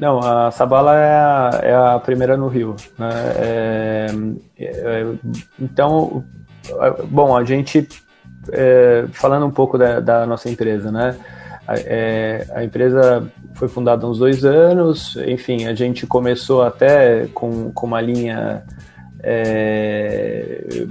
Não, 0.00 0.18
a 0.18 0.50
Sabala 0.50 0.96
é 0.96 1.12
a, 1.12 1.60
é 1.62 1.74
a 1.74 1.98
primeira 1.98 2.36
no 2.36 2.48
Rio. 2.48 2.74
Né? 2.98 3.10
É, 3.36 4.06
é, 4.58 5.06
então, 5.60 6.24
bom, 7.08 7.36
a 7.36 7.44
gente, 7.44 7.86
é, 8.50 9.04
falando 9.12 9.46
um 9.46 9.50
pouco 9.50 9.76
da, 9.76 10.00
da, 10.00 10.26
nossa 10.26 10.48
empresa, 10.48 10.90
né? 10.90 11.16
A, 11.68 11.74
é, 11.76 12.46
a 12.54 12.64
empresa 12.64 13.30
foi 13.54 13.68
fundada 13.68 14.06
há 14.06 14.08
uns 14.08 14.18
dois 14.18 14.44
anos, 14.44 15.16
enfim, 15.26 15.66
a 15.66 15.74
gente 15.74 16.06
começou 16.06 16.62
até 16.62 17.26
com, 17.34 17.70
com 17.70 17.86
uma 17.86 18.00
linha 18.00 18.64
é, 19.22 20.86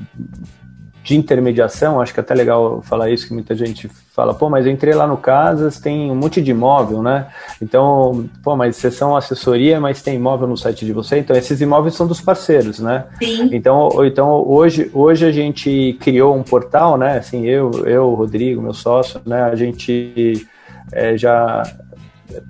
de 1.03 1.15
intermediação, 1.17 2.01
acho 2.01 2.13
que 2.13 2.19
é 2.19 2.23
até 2.23 2.33
legal 2.33 2.81
falar 2.81 3.09
isso, 3.09 3.27
que 3.27 3.33
muita 3.33 3.55
gente 3.55 3.89
fala, 4.13 4.33
pô, 4.33 4.49
mas 4.49 4.65
eu 4.65 4.71
entrei 4.71 4.93
lá 4.93 5.07
no 5.07 5.17
Casas, 5.17 5.79
tem 5.79 6.11
um 6.11 6.15
monte 6.15 6.41
de 6.41 6.51
imóvel, 6.51 7.01
né? 7.01 7.27
Então, 7.61 8.29
pô, 8.43 8.55
mas 8.55 8.75
vocês 8.75 8.95
são 8.95 9.15
assessoria, 9.15 9.79
mas 9.79 10.01
tem 10.01 10.15
imóvel 10.15 10.47
no 10.47 10.57
site 10.57 10.85
de 10.85 10.91
você, 10.91 11.19
então 11.19 11.35
esses 11.35 11.61
imóveis 11.61 11.95
são 11.95 12.05
dos 12.05 12.19
parceiros, 12.19 12.79
né? 12.79 13.05
Sim. 13.17 13.49
Então, 13.53 13.89
então 14.05 14.43
hoje, 14.45 14.91
hoje 14.93 15.25
a 15.25 15.31
gente 15.31 15.97
criou 15.99 16.35
um 16.35 16.43
portal, 16.43 16.97
né? 16.97 17.17
Assim, 17.17 17.45
eu, 17.45 17.71
eu, 17.85 18.13
Rodrigo, 18.13 18.61
meu 18.61 18.73
sócio, 18.73 19.21
né? 19.25 19.43
A 19.43 19.55
gente 19.55 20.45
é, 20.91 21.17
já 21.17 21.63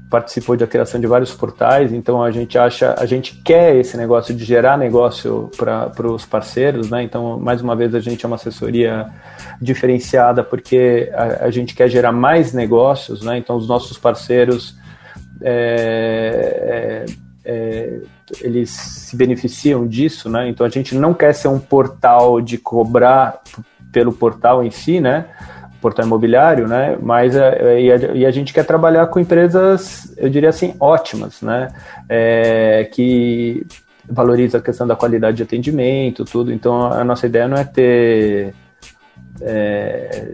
participou 0.09 0.57
da 0.57 0.67
criação 0.67 0.99
de 0.99 1.07
vários 1.07 1.33
portais, 1.33 1.93
então 1.93 2.21
a 2.21 2.31
gente 2.31 2.57
acha, 2.57 2.95
a 2.97 3.05
gente 3.05 3.35
quer 3.35 3.75
esse 3.75 3.95
negócio 3.95 4.33
de 4.33 4.43
gerar 4.43 4.77
negócio 4.77 5.49
para 5.57 6.07
os 6.07 6.25
parceiros, 6.25 6.89
né? 6.89 7.03
Então, 7.03 7.39
mais 7.39 7.61
uma 7.61 7.75
vez, 7.75 7.95
a 7.95 7.99
gente 7.99 8.25
é 8.25 8.27
uma 8.27 8.35
assessoria 8.35 9.07
diferenciada 9.61 10.43
porque 10.43 11.09
a, 11.13 11.45
a 11.45 11.51
gente 11.51 11.73
quer 11.75 11.89
gerar 11.89 12.11
mais 12.11 12.53
negócios, 12.53 13.21
né? 13.21 13.37
Então, 13.37 13.55
os 13.55 13.67
nossos 13.67 13.97
parceiros 13.97 14.77
é, 15.41 17.05
é, 17.45 17.51
é, 17.51 17.99
eles 18.41 18.69
se 18.69 19.15
beneficiam 19.15 19.87
disso, 19.87 20.29
né? 20.29 20.49
Então, 20.49 20.65
a 20.65 20.69
gente 20.69 20.95
não 20.95 21.13
quer 21.13 21.33
ser 21.33 21.47
um 21.47 21.59
portal 21.59 22.41
de 22.41 22.57
cobrar 22.57 23.41
pelo 23.91 24.11
portal 24.11 24.63
em 24.63 24.71
si, 24.71 24.99
né? 24.99 25.25
Portal 25.81 26.05
imobiliário, 26.05 26.67
né? 26.67 26.97
Mas 27.01 27.35
é, 27.35 27.81
e, 27.81 27.91
a, 27.91 27.95
e, 28.13 28.25
a, 28.25 28.31
gente 28.31 28.53
quer 28.53 28.65
trabalhar 28.65 29.07
com 29.07 29.19
empresas, 29.19 30.13
eu 30.17 30.29
diria 30.29 30.49
assim, 30.49 30.75
ótimas, 30.79 31.41
né? 31.41 31.69
É, 32.07 32.89
que 32.91 33.65
valoriza 34.07 34.57
a 34.57 34.61
questão 34.61 34.87
da 34.87 34.95
qualidade 34.95 35.37
de 35.37 35.43
atendimento, 35.43 36.25
tudo. 36.25 36.51
Então 36.51 36.91
a 36.91 37.03
nossa 37.03 37.25
ideia 37.25 37.47
não 37.47 37.57
é 37.57 37.63
ter 37.63 38.53
é, 39.41 40.33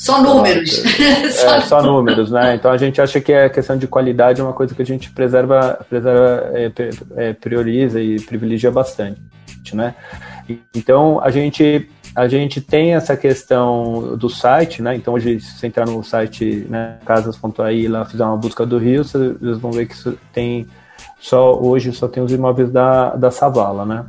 só 0.00 0.22
números. 0.22 0.82
É, 0.98 1.60
só 1.68 1.82
números, 1.82 2.30
né? 2.30 2.54
Então 2.54 2.70
a 2.70 2.76
gente 2.78 3.00
acha 3.00 3.20
que 3.20 3.32
a 3.32 3.50
questão 3.50 3.76
de 3.76 3.86
qualidade 3.86 4.40
é 4.40 4.44
uma 4.44 4.54
coisa 4.54 4.74
que 4.74 4.80
a 4.80 4.86
gente 4.86 5.10
preserva, 5.10 5.78
preserva 5.88 6.50
é, 6.54 6.72
é, 7.16 7.32
prioriza 7.34 8.00
e 8.00 8.18
privilegia 8.18 8.70
bastante, 8.70 9.20
né? 9.74 9.94
Então 10.74 11.20
a 11.22 11.30
gente 11.30 11.88
a 12.14 12.26
gente 12.26 12.60
tem 12.60 12.94
essa 12.94 13.16
questão 13.16 14.16
do 14.16 14.28
site, 14.28 14.82
né? 14.82 14.96
Então 14.96 15.14
hoje, 15.14 15.40
se 15.40 15.58
você 15.58 15.66
entrar 15.66 15.86
no 15.86 16.02
site 16.02 16.66
né, 16.68 16.96
casas.ai 17.04 17.86
lá 17.86 18.04
fizer 18.04 18.24
uma 18.24 18.36
busca 18.36 18.66
do 18.66 18.78
Rio, 18.78 19.04
vocês 19.04 19.58
vão 19.58 19.70
ver 19.70 19.86
que 19.86 19.94
tem 20.32 20.66
só 21.18 21.58
hoje 21.58 21.92
só 21.92 22.08
tem 22.08 22.22
os 22.22 22.32
imóveis 22.32 22.70
da, 22.70 23.14
da 23.14 23.30
Savala, 23.30 23.84
né? 23.84 24.04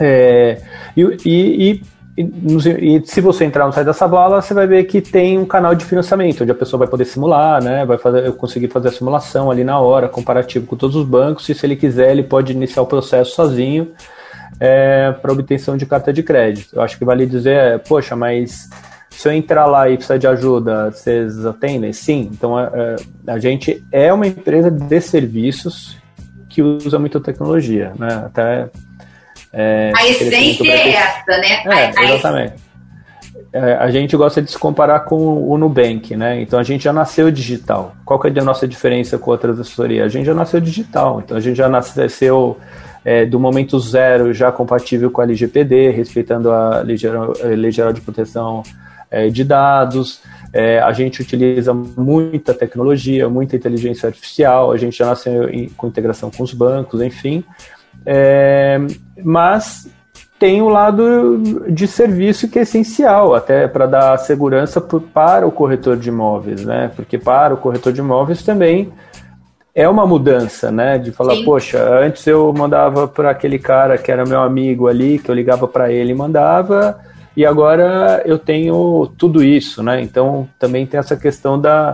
É, 0.00 0.62
e, 0.96 1.02
e, 1.26 1.82
e, 2.16 2.96
e, 2.96 3.06
se 3.06 3.20
você 3.20 3.44
entrar 3.44 3.66
no 3.66 3.72
site 3.72 3.86
da 3.86 3.92
Savala, 3.92 4.40
você 4.40 4.54
vai 4.54 4.66
ver 4.66 4.84
que 4.84 5.00
tem 5.00 5.38
um 5.38 5.44
canal 5.44 5.74
de 5.74 5.84
financiamento, 5.84 6.42
onde 6.42 6.52
a 6.52 6.54
pessoa 6.54 6.78
vai 6.78 6.88
poder 6.88 7.04
simular, 7.04 7.62
né? 7.62 7.84
Vai 7.84 7.98
fazer, 7.98 8.30
conseguir 8.34 8.68
fazer 8.68 8.88
a 8.88 8.92
simulação 8.92 9.50
ali 9.50 9.64
na 9.64 9.80
hora, 9.80 10.08
comparativo 10.08 10.66
com 10.66 10.76
todos 10.76 10.94
os 10.94 11.04
bancos, 11.04 11.48
e 11.48 11.54
se 11.54 11.66
ele 11.66 11.74
quiser, 11.74 12.12
ele 12.12 12.22
pode 12.22 12.52
iniciar 12.52 12.82
o 12.82 12.86
processo 12.86 13.34
sozinho 13.34 13.92
é, 14.60 15.12
para 15.12 15.32
obtenção 15.32 15.76
de 15.76 15.86
carta 15.86 16.12
de 16.12 16.22
crédito. 16.22 16.76
Eu 16.76 16.82
acho 16.82 16.98
que 16.98 17.04
vale 17.04 17.26
dizer, 17.26 17.80
poxa, 17.80 18.16
mas 18.16 18.68
se 19.10 19.28
eu 19.28 19.32
entrar 19.32 19.66
lá 19.66 19.88
e 19.88 19.96
precisar 19.96 20.16
de 20.16 20.26
ajuda, 20.26 20.90
vocês 20.90 21.44
atendem? 21.44 21.92
Sim. 21.92 22.30
Então, 22.32 22.58
é, 22.58 22.70
é, 22.72 22.96
a 23.32 23.38
gente 23.38 23.84
é 23.90 24.12
uma 24.12 24.26
empresa 24.26 24.70
de 24.70 25.00
serviços 25.00 25.96
que 26.48 26.62
usa 26.62 26.98
muita 26.98 27.20
tecnologia, 27.20 27.92
né? 27.98 28.22
Até 28.26 28.68
é, 29.52 29.92
a 29.94 30.06
essência 30.08 30.70
é 30.70 30.90
essa, 30.90 31.38
né? 31.38 31.92
É, 31.96 32.04
exatamente. 32.04 32.54
É, 33.52 33.74
a 33.74 33.90
gente 33.90 34.16
gosta 34.16 34.42
de 34.42 34.50
se 34.50 34.58
comparar 34.58 35.00
com 35.00 35.16
o 35.48 35.56
Nubank, 35.56 36.14
né? 36.14 36.40
Então 36.40 36.58
a 36.58 36.62
gente 36.62 36.84
já 36.84 36.92
nasceu 36.92 37.30
digital. 37.30 37.94
Qual 38.04 38.20
que 38.20 38.28
é 38.28 38.40
a 38.40 38.44
nossa 38.44 38.68
diferença 38.68 39.18
com 39.18 39.30
outras 39.30 39.58
assessorias? 39.58 40.04
A 40.04 40.08
gente 40.08 40.26
já 40.26 40.34
nasceu 40.34 40.60
digital. 40.60 41.22
Então 41.24 41.36
a 41.36 41.40
gente 41.40 41.56
já 41.56 41.68
nasceu 41.68 42.58
é, 43.04 43.24
do 43.24 43.38
momento 43.38 43.78
zero 43.78 44.32
já 44.32 44.50
compatível 44.50 45.10
com 45.10 45.20
a 45.20 45.24
LGPD, 45.24 45.90
respeitando 45.90 46.50
a 46.50 46.80
Lei 46.80 46.96
Geral, 46.96 47.32
a 47.42 47.46
Lei 47.46 47.70
Geral 47.70 47.92
de 47.92 48.00
Proteção 48.00 48.62
é, 49.10 49.28
de 49.28 49.44
Dados. 49.44 50.20
É, 50.52 50.80
a 50.80 50.92
gente 50.92 51.20
utiliza 51.20 51.74
muita 51.74 52.54
tecnologia, 52.54 53.28
muita 53.28 53.56
inteligência 53.56 54.06
artificial, 54.06 54.72
a 54.72 54.76
gente 54.76 54.96
já 54.96 55.06
nasceu 55.06 55.48
em, 55.48 55.68
com 55.68 55.86
integração 55.86 56.30
com 56.30 56.42
os 56.42 56.54
bancos, 56.54 57.00
enfim. 57.00 57.44
É, 58.06 58.78
mas 59.22 59.88
tem 60.38 60.62
o 60.62 60.68
lado 60.68 61.66
de 61.68 61.86
serviço 61.86 62.48
que 62.48 62.58
é 62.58 62.62
essencial, 62.62 63.34
até 63.34 63.66
para 63.66 63.86
dar 63.86 64.16
segurança 64.18 64.80
para 64.80 65.46
o 65.46 65.50
corretor 65.50 65.96
de 65.96 66.08
imóveis, 66.08 66.64
né? 66.64 66.90
Porque 66.94 67.18
para 67.18 67.54
o 67.54 67.56
corretor 67.56 67.92
de 67.92 68.00
imóveis 68.00 68.42
também 68.42 68.92
é 69.78 69.88
uma 69.88 70.04
mudança, 70.04 70.72
né? 70.72 70.98
De 70.98 71.12
falar, 71.12 71.36
Sim. 71.36 71.44
poxa, 71.44 71.80
antes 72.00 72.26
eu 72.26 72.52
mandava 72.52 73.06
para 73.06 73.30
aquele 73.30 73.60
cara 73.60 73.96
que 73.96 74.10
era 74.10 74.26
meu 74.26 74.42
amigo 74.42 74.88
ali, 74.88 75.20
que 75.20 75.30
eu 75.30 75.34
ligava 75.36 75.68
para 75.68 75.92
ele 75.92 76.10
e 76.10 76.16
mandava, 76.16 76.98
e 77.36 77.46
agora 77.46 78.20
eu 78.26 78.40
tenho 78.40 79.06
tudo 79.16 79.40
isso, 79.40 79.80
né? 79.80 80.02
Então 80.02 80.48
também 80.58 80.84
tem 80.84 80.98
essa 80.98 81.16
questão 81.16 81.60
da, 81.60 81.92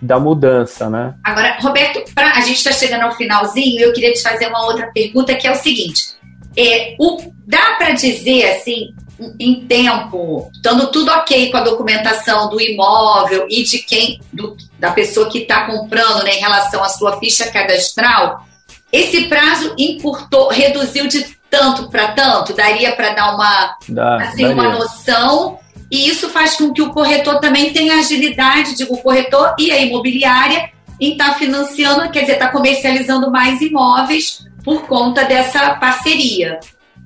da 0.00 0.20
mudança, 0.20 0.88
né? 0.88 1.14
Agora, 1.24 1.56
Roberto, 1.60 2.04
pra, 2.14 2.34
a 2.36 2.40
gente 2.40 2.58
está 2.58 2.70
chegando 2.70 3.02
ao 3.02 3.16
finalzinho, 3.16 3.80
eu 3.80 3.92
queria 3.92 4.12
te 4.12 4.22
fazer 4.22 4.46
uma 4.46 4.64
outra 4.66 4.86
pergunta 4.94 5.34
que 5.34 5.48
é 5.48 5.50
o 5.50 5.56
seguinte: 5.56 6.14
é, 6.56 6.94
o, 7.00 7.18
dá 7.44 7.74
para 7.78 7.90
dizer 7.94 8.48
assim 8.52 8.94
em 9.38 9.66
tempo, 9.66 10.50
estando 10.52 10.90
tudo 10.90 11.10
ok 11.10 11.50
com 11.50 11.56
a 11.56 11.62
documentação 11.62 12.48
do 12.48 12.60
imóvel 12.60 13.46
e 13.48 13.62
de 13.62 13.78
quem, 13.78 14.20
do, 14.32 14.56
da 14.78 14.90
pessoa 14.90 15.30
que 15.30 15.38
está 15.38 15.66
comprando, 15.66 16.24
né, 16.24 16.36
em 16.36 16.40
relação 16.40 16.82
à 16.82 16.88
sua 16.88 17.18
ficha 17.18 17.50
cadastral, 17.50 18.44
esse 18.92 19.26
prazo 19.26 19.74
encurtou, 19.78 20.48
reduziu 20.48 21.06
de 21.06 21.36
tanto 21.50 21.88
para 21.88 22.12
tanto, 22.12 22.52
daria 22.52 22.94
para 22.96 23.10
dar 23.10 23.34
uma, 23.34 23.76
Dá, 23.88 24.16
assim, 24.22 24.44
uma 24.46 24.70
noção. 24.70 25.58
E 25.90 26.08
isso 26.08 26.28
faz 26.30 26.56
com 26.56 26.72
que 26.72 26.82
o 26.82 26.90
corretor 26.90 27.38
também 27.38 27.72
tenha 27.72 27.98
agilidade, 27.98 28.76
digo, 28.76 28.94
o 28.94 29.02
corretor 29.02 29.54
e 29.58 29.70
a 29.70 29.80
imobiliária 29.80 30.70
em 31.00 31.12
estar 31.12 31.30
tá 31.30 31.34
financiando, 31.34 32.10
quer 32.10 32.20
dizer, 32.20 32.34
está 32.34 32.48
comercializando 32.48 33.30
mais 33.30 33.60
imóveis 33.60 34.44
por 34.64 34.86
conta 34.86 35.24
dessa 35.24 35.74
parceria. 35.74 36.58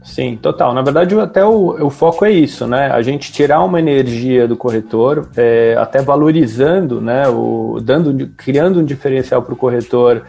Sim, 0.09 0.37
total. 0.37 0.73
Na 0.73 0.81
verdade, 0.81 1.15
até 1.21 1.45
o, 1.45 1.87
o 1.87 1.91
foco 1.91 2.25
é 2.25 2.33
isso, 2.33 2.67
né? 2.67 2.91
A 2.91 3.03
gente 3.03 3.31
tirar 3.31 3.63
uma 3.63 3.79
energia 3.79 4.49
do 4.49 4.57
corretor, 4.57 5.29
é, 5.37 5.77
até 5.79 6.01
valorizando, 6.01 6.99
né? 6.99 7.29
O, 7.29 7.79
dando, 7.81 8.27
criando 8.29 8.81
um 8.81 8.85
diferencial 8.85 9.43
para 9.43 9.53
o 9.53 9.57
corretor 9.57 10.25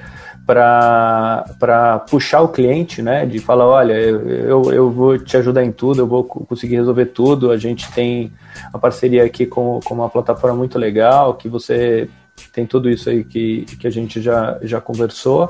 para 0.46 2.06
puxar 2.10 2.42
o 2.42 2.50
cliente, 2.50 3.02
né? 3.02 3.26
De 3.26 3.40
falar, 3.40 3.68
olha, 3.68 3.94
eu, 3.94 4.72
eu 4.74 4.92
vou 4.92 5.18
te 5.18 5.38
ajudar 5.38 5.64
em 5.64 5.72
tudo, 5.72 6.02
eu 6.02 6.08
vou 6.08 6.26
conseguir 6.26 6.76
resolver 6.76 7.06
tudo. 7.06 7.50
A 7.50 7.58
gente 7.58 7.90
tem 7.94 8.34
uma 8.72 8.80
parceria 8.80 9.24
aqui 9.24 9.46
com, 9.46 9.80
com 9.84 9.94
uma 9.94 10.10
plataforma 10.10 10.58
muito 10.58 10.78
legal, 10.78 11.36
que 11.36 11.48
você 11.48 12.10
tem 12.52 12.66
tudo 12.66 12.90
isso 12.90 13.10
aí 13.10 13.24
que, 13.24 13.66
que 13.80 13.88
a 13.88 13.92
gente 13.92 14.22
já, 14.22 14.58
já 14.62 14.82
conversou 14.82 15.50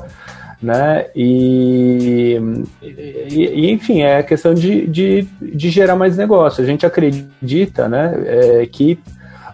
né? 0.61 1.07
E, 1.15 2.39
e, 2.81 3.45
e, 3.45 3.71
enfim, 3.71 4.01
é 4.01 4.17
a 4.17 4.23
questão 4.23 4.53
de, 4.53 4.85
de, 4.87 5.27
de, 5.41 5.69
gerar 5.69 5.95
mais 5.95 6.17
negócio. 6.17 6.63
A 6.63 6.67
gente 6.67 6.85
acredita, 6.85 7.87
né, 7.87 8.13
é, 8.25 8.65
que 8.65 8.99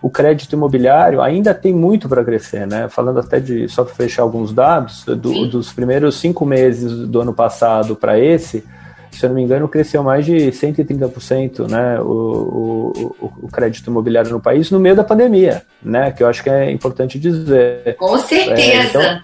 o 0.02 0.10
crédito 0.10 0.54
imobiliário 0.54 1.22
ainda 1.22 1.54
tem 1.54 1.74
muito 1.74 2.08
para 2.08 2.24
crescer, 2.24 2.68
né? 2.68 2.88
Falando 2.90 3.20
até 3.20 3.40
de 3.40 3.68
só 3.68 3.84
para 3.84 3.96
fechar 3.96 4.22
alguns 4.22 4.54
dados 4.54 5.04
do, 5.04 5.48
dos 5.48 5.74
primeiros 5.74 6.16
cinco 6.18 6.46
meses 6.46 7.08
do 7.08 7.22
ano 7.22 7.34
passado 7.34 7.96
para 7.96 8.20
esse, 8.20 8.64
se 9.12 9.26
eu 9.26 9.30
não 9.30 9.36
me 9.36 9.44
engano, 9.44 9.68
cresceu 9.68 10.04
mais 10.04 10.26
de 10.26 10.36
130%, 10.36 11.70
né? 11.70 12.00
O, 12.02 12.94
o, 13.20 13.34
o, 13.44 13.48
crédito 13.48 13.90
imobiliário 13.90 14.32
no 14.32 14.40
país 14.40 14.70
no 14.70 14.80
meio 14.80 14.96
da 14.96 15.04
pandemia, 15.04 15.64
né? 15.82 16.12
Que 16.12 16.22
eu 16.22 16.28
acho 16.28 16.44
que 16.44 16.50
é 16.50 16.72
importante 16.72 17.18
dizer. 17.18 17.96
Com 17.98 18.18
certeza. 18.18 18.62
É, 18.62 18.86
então, 18.86 19.22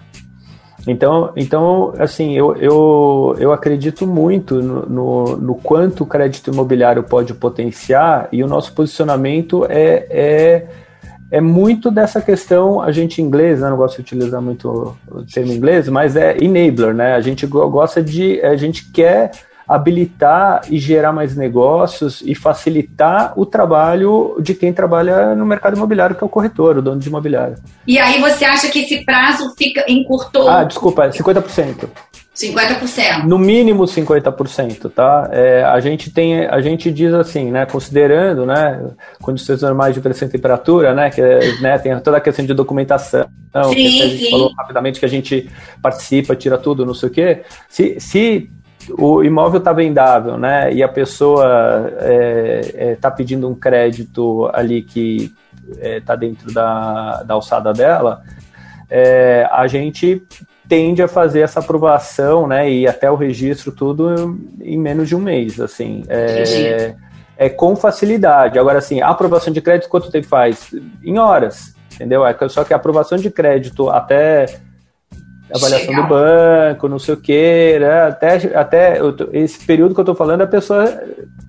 Então, 0.86 1.32
então 1.36 1.94
assim, 1.98 2.36
eu, 2.36 2.56
eu, 2.56 3.36
eu 3.38 3.52
acredito 3.52 4.06
muito 4.06 4.60
no, 4.60 4.86
no, 4.86 5.36
no, 5.36 5.54
quanto 5.54 6.02
o 6.02 6.06
crédito 6.06 6.50
imobiliário 6.50 7.02
pode 7.04 7.34
potenciar 7.34 8.28
e 8.32 8.42
o 8.42 8.48
nosso 8.48 8.72
posicionamento 8.72 9.64
é, 9.68 10.06
é, 10.10 10.66
é 11.30 11.40
muito 11.40 11.90
dessa 11.90 12.20
questão, 12.20 12.80
a 12.80 12.90
gente 12.90 13.22
inglês, 13.22 13.60
né, 13.60 13.70
não 13.70 13.76
gosto 13.76 13.96
de 13.96 14.02
utilizar 14.02 14.42
muito 14.42 14.96
o 15.08 15.24
termo 15.24 15.52
inglês, 15.52 15.88
mas 15.88 16.16
é 16.16 16.36
enabler, 16.42 16.92
né? 16.92 17.14
A 17.14 17.20
gente 17.20 17.46
gosta 17.46 18.02
de, 18.02 18.40
a 18.42 18.56
gente 18.56 18.90
quer 18.90 19.30
habilitar 19.66 20.62
e 20.70 20.78
gerar 20.78 21.12
mais 21.12 21.36
negócios 21.36 22.22
e 22.24 22.34
facilitar 22.34 23.32
o 23.36 23.46
trabalho 23.46 24.36
de 24.40 24.54
quem 24.54 24.72
trabalha 24.72 25.34
no 25.34 25.46
mercado 25.46 25.76
imobiliário, 25.76 26.16
que 26.16 26.22
é 26.22 26.26
o 26.26 26.30
corretor, 26.30 26.78
o 26.78 26.82
dono 26.82 27.00
de 27.00 27.08
imobiliário. 27.08 27.56
E 27.86 27.98
aí 27.98 28.20
você 28.20 28.44
acha 28.44 28.68
que 28.68 28.80
esse 28.80 29.04
prazo 29.04 29.54
fica 29.56 29.84
encurtou? 29.88 30.48
Ah, 30.48 30.64
desculpa, 30.64 31.08
50%. 31.08 31.88
50%. 32.34 33.24
No 33.24 33.38
mínimo 33.38 33.84
50%, 33.84 34.90
tá? 34.90 35.28
É, 35.32 35.62
a 35.64 35.78
gente 35.80 36.10
tem, 36.10 36.46
a 36.46 36.60
gente 36.62 36.90
diz 36.90 37.12
assim, 37.12 37.50
né, 37.50 37.66
considerando, 37.66 38.46
né, 38.46 38.80
condições 39.20 39.60
normais 39.60 39.94
de 39.94 40.00
pressão 40.00 40.26
e 40.26 40.30
temperatura, 40.30 40.94
né, 40.94 41.10
que 41.10 41.20
né, 41.60 41.78
tem 41.78 41.98
toda 42.00 42.16
a 42.16 42.20
questão 42.20 42.44
de 42.44 42.54
documentação, 42.54 43.26
sim, 43.68 43.74
que 43.74 44.02
a 44.02 44.06
gente 44.06 44.24
sim. 44.24 44.30
falou 44.30 44.50
rapidamente 44.56 44.98
que 44.98 45.04
a 45.04 45.08
gente 45.08 45.50
participa, 45.82 46.34
tira 46.34 46.56
tudo, 46.56 46.86
não 46.86 46.94
sei 46.94 47.08
o 47.10 47.12
quê. 47.12 47.42
Se, 47.68 48.00
se 48.00 48.50
o 48.98 49.22
imóvel 49.22 49.58
está 49.58 49.72
vendável, 49.72 50.36
né? 50.36 50.72
E 50.72 50.82
a 50.82 50.88
pessoa 50.88 51.86
está 51.88 52.06
é, 52.06 52.74
é, 52.74 52.94
tá 52.96 53.10
pedindo 53.10 53.48
um 53.48 53.54
crédito 53.54 54.50
ali 54.52 54.82
que 54.82 55.32
está 55.78 56.14
é, 56.14 56.16
dentro 56.16 56.52
da, 56.52 57.22
da 57.22 57.34
alçada 57.34 57.72
dela, 57.72 58.22
é, 58.90 59.48
a 59.50 59.66
gente 59.66 60.22
tende 60.68 61.02
a 61.02 61.08
fazer 61.08 61.40
essa 61.40 61.60
aprovação, 61.60 62.46
né? 62.46 62.70
E 62.70 62.86
até 62.86 63.10
o 63.10 63.16
registro 63.16 63.72
tudo 63.72 64.38
em 64.60 64.78
menos 64.78 65.08
de 65.08 65.16
um 65.16 65.20
mês, 65.20 65.60
assim. 65.60 66.04
É, 66.08 66.94
é 67.36 67.48
com 67.48 67.74
facilidade. 67.76 68.58
Agora, 68.58 68.78
assim, 68.78 69.00
a 69.00 69.08
aprovação 69.08 69.52
de 69.52 69.60
crédito 69.60 69.88
quanto 69.88 70.10
tempo 70.10 70.26
faz? 70.26 70.74
Em 71.02 71.18
horas, 71.18 71.74
entendeu? 71.94 72.24
É 72.24 72.36
só 72.48 72.64
que 72.64 72.72
a 72.72 72.76
aprovação 72.76 73.18
de 73.18 73.30
crédito 73.30 73.90
até 73.90 74.46
avaliação 75.54 75.94
do 75.94 76.02
banco, 76.04 76.88
não 76.88 76.98
sei 76.98 77.14
o 77.14 77.16
quê, 77.16 77.78
né? 77.80 78.02
até, 78.02 78.36
até 78.56 78.98
esse 79.32 79.64
período 79.64 79.94
que 79.94 80.00
eu 80.00 80.04
tô 80.04 80.14
falando, 80.14 80.42
a 80.42 80.46
pessoa 80.46 80.84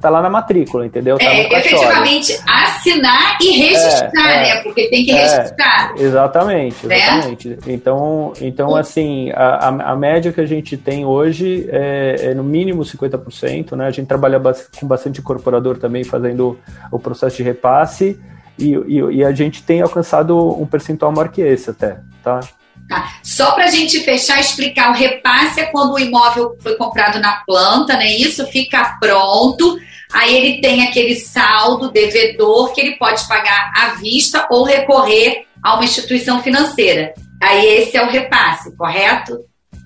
tá 0.02 0.10
lá 0.10 0.22
na 0.22 0.30
matrícula, 0.30 0.86
entendeu? 0.86 1.18
Tá 1.18 1.26
é, 1.26 1.48
efetivamente, 1.48 2.38
assinar 2.48 3.38
e 3.42 3.52
registrar, 3.52 4.32
é, 4.32 4.50
é, 4.50 4.56
né? 4.56 4.64
Porque 4.64 4.90
tem 4.90 5.06
que 5.06 5.12
é, 5.12 5.22
registrar. 5.22 5.94
Exatamente, 5.98 6.86
né? 6.86 6.98
exatamente. 6.98 7.50
Né? 7.50 7.58
Então, 7.68 8.34
então 8.42 8.76
assim, 8.76 9.32
a, 9.32 9.70
a, 9.70 9.96
média 9.96 10.34
que 10.34 10.42
a 10.42 10.46
gente 10.46 10.76
tem 10.76 11.06
hoje 11.06 11.70
é, 11.72 12.16
é 12.20 12.34
no 12.34 12.44
mínimo 12.44 12.84
50%, 12.84 13.78
né? 13.78 13.88
A 13.88 13.92
gente 13.92 14.08
trabalha 14.08 14.42
com 14.80 14.88
bastante 14.88 15.22
incorporador 15.22 15.78
também, 15.78 16.04
fazendo 16.04 16.60
o 16.92 17.00
processo 17.00 17.38
de 17.38 17.44
repasse, 17.44 18.20
e, 18.60 18.76
e, 18.76 19.00
e 19.18 19.24
a 19.24 19.32
gente 19.32 19.64
tem 19.64 19.82
alcançado 19.82 20.38
um 20.38 20.66
percentual 20.66 21.12
maior 21.12 21.30
que 21.30 21.42
esse 21.42 21.70
até, 21.70 22.00
tá? 22.22 22.42
Tá? 22.88 23.14
Só 23.24 23.52
para 23.52 23.66
a 23.66 23.70
gente 23.70 24.00
fechar, 24.02 24.40
explicar, 24.40 24.92
o 24.92 24.94
repasse 24.94 25.62
é 25.62 25.66
quando 25.66 25.94
o 25.94 26.00
imóvel 26.00 26.58
foi 26.62 26.76
comprado 26.76 27.20
na 27.20 27.44
planta, 27.46 27.96
né? 27.96 28.12
Isso 28.12 28.46
fica 28.48 28.98
pronto. 29.00 29.78
Aí 30.14 30.36
ele 30.36 30.62
tem 30.62 30.86
aquele 30.88 31.16
saldo 31.16 31.92
devedor 31.92 32.74
que 32.74 32.82
ele 32.82 32.98
pode 32.98 33.28
pagar 33.28 33.72
à 33.76 33.96
vista 33.96 34.46
ou 34.52 34.64
recorrer 34.64 35.46
a 35.64 35.76
uma 35.76 35.86
instituição 35.86 36.44
financeira. 36.44 37.14
Aí 37.42 37.66
esse 37.66 37.98
é 37.98 38.04
o 38.04 38.10
repasse, 38.10 38.76
correto? 38.76 39.40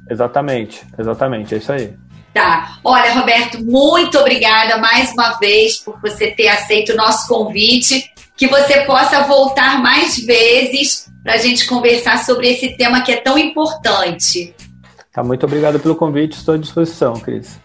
Exatamente, 0.10 0.82
exatamente, 0.98 1.56
é 1.56 1.58
isso 1.58 1.72
aí. 1.72 1.94
Tá. 2.34 2.78
Olha, 2.84 3.14
Roberto, 3.14 3.64
muito 3.64 4.18
obrigada 4.20 4.78
mais 4.78 5.12
uma 5.12 5.40
vez 5.40 5.78
por 5.78 6.00
você 6.02 6.32
ter 6.32 6.48
aceito 6.50 6.94
o 6.94 6.96
nosso 6.96 7.28
convite. 7.28 8.12
Que 8.36 8.48
você 8.48 8.82
possa 8.82 9.24
voltar 9.24 9.82
mais 9.82 10.20
vezes 10.24 11.08
para 11.28 11.36
a 11.36 11.40
gente 11.40 11.68
conversar 11.68 12.24
sobre 12.24 12.48
esse 12.48 12.78
tema 12.78 13.02
que 13.02 13.12
é 13.12 13.18
tão 13.18 13.38
importante. 13.38 14.56
Tá, 15.12 15.22
muito 15.22 15.46
obrigado 15.46 15.78
pelo 15.78 15.94
convite, 15.94 16.38
estou 16.38 16.56
à 16.56 16.58
disposição, 16.58 17.20
Cris. 17.20 17.60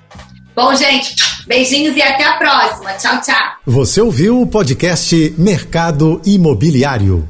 Bom, 0.57 0.75
gente, 0.75 1.15
beijinhos 1.47 1.97
e 1.97 2.03
até 2.03 2.25
a 2.25 2.39
próxima. 2.39 2.93
Tchau, 2.95 3.21
tchau. 3.21 3.53
Você 3.65 4.01
ouviu 4.01 4.41
o 4.41 4.47
podcast 4.49 5.33
Mercado 5.39 6.21
Imobiliário. 6.27 7.29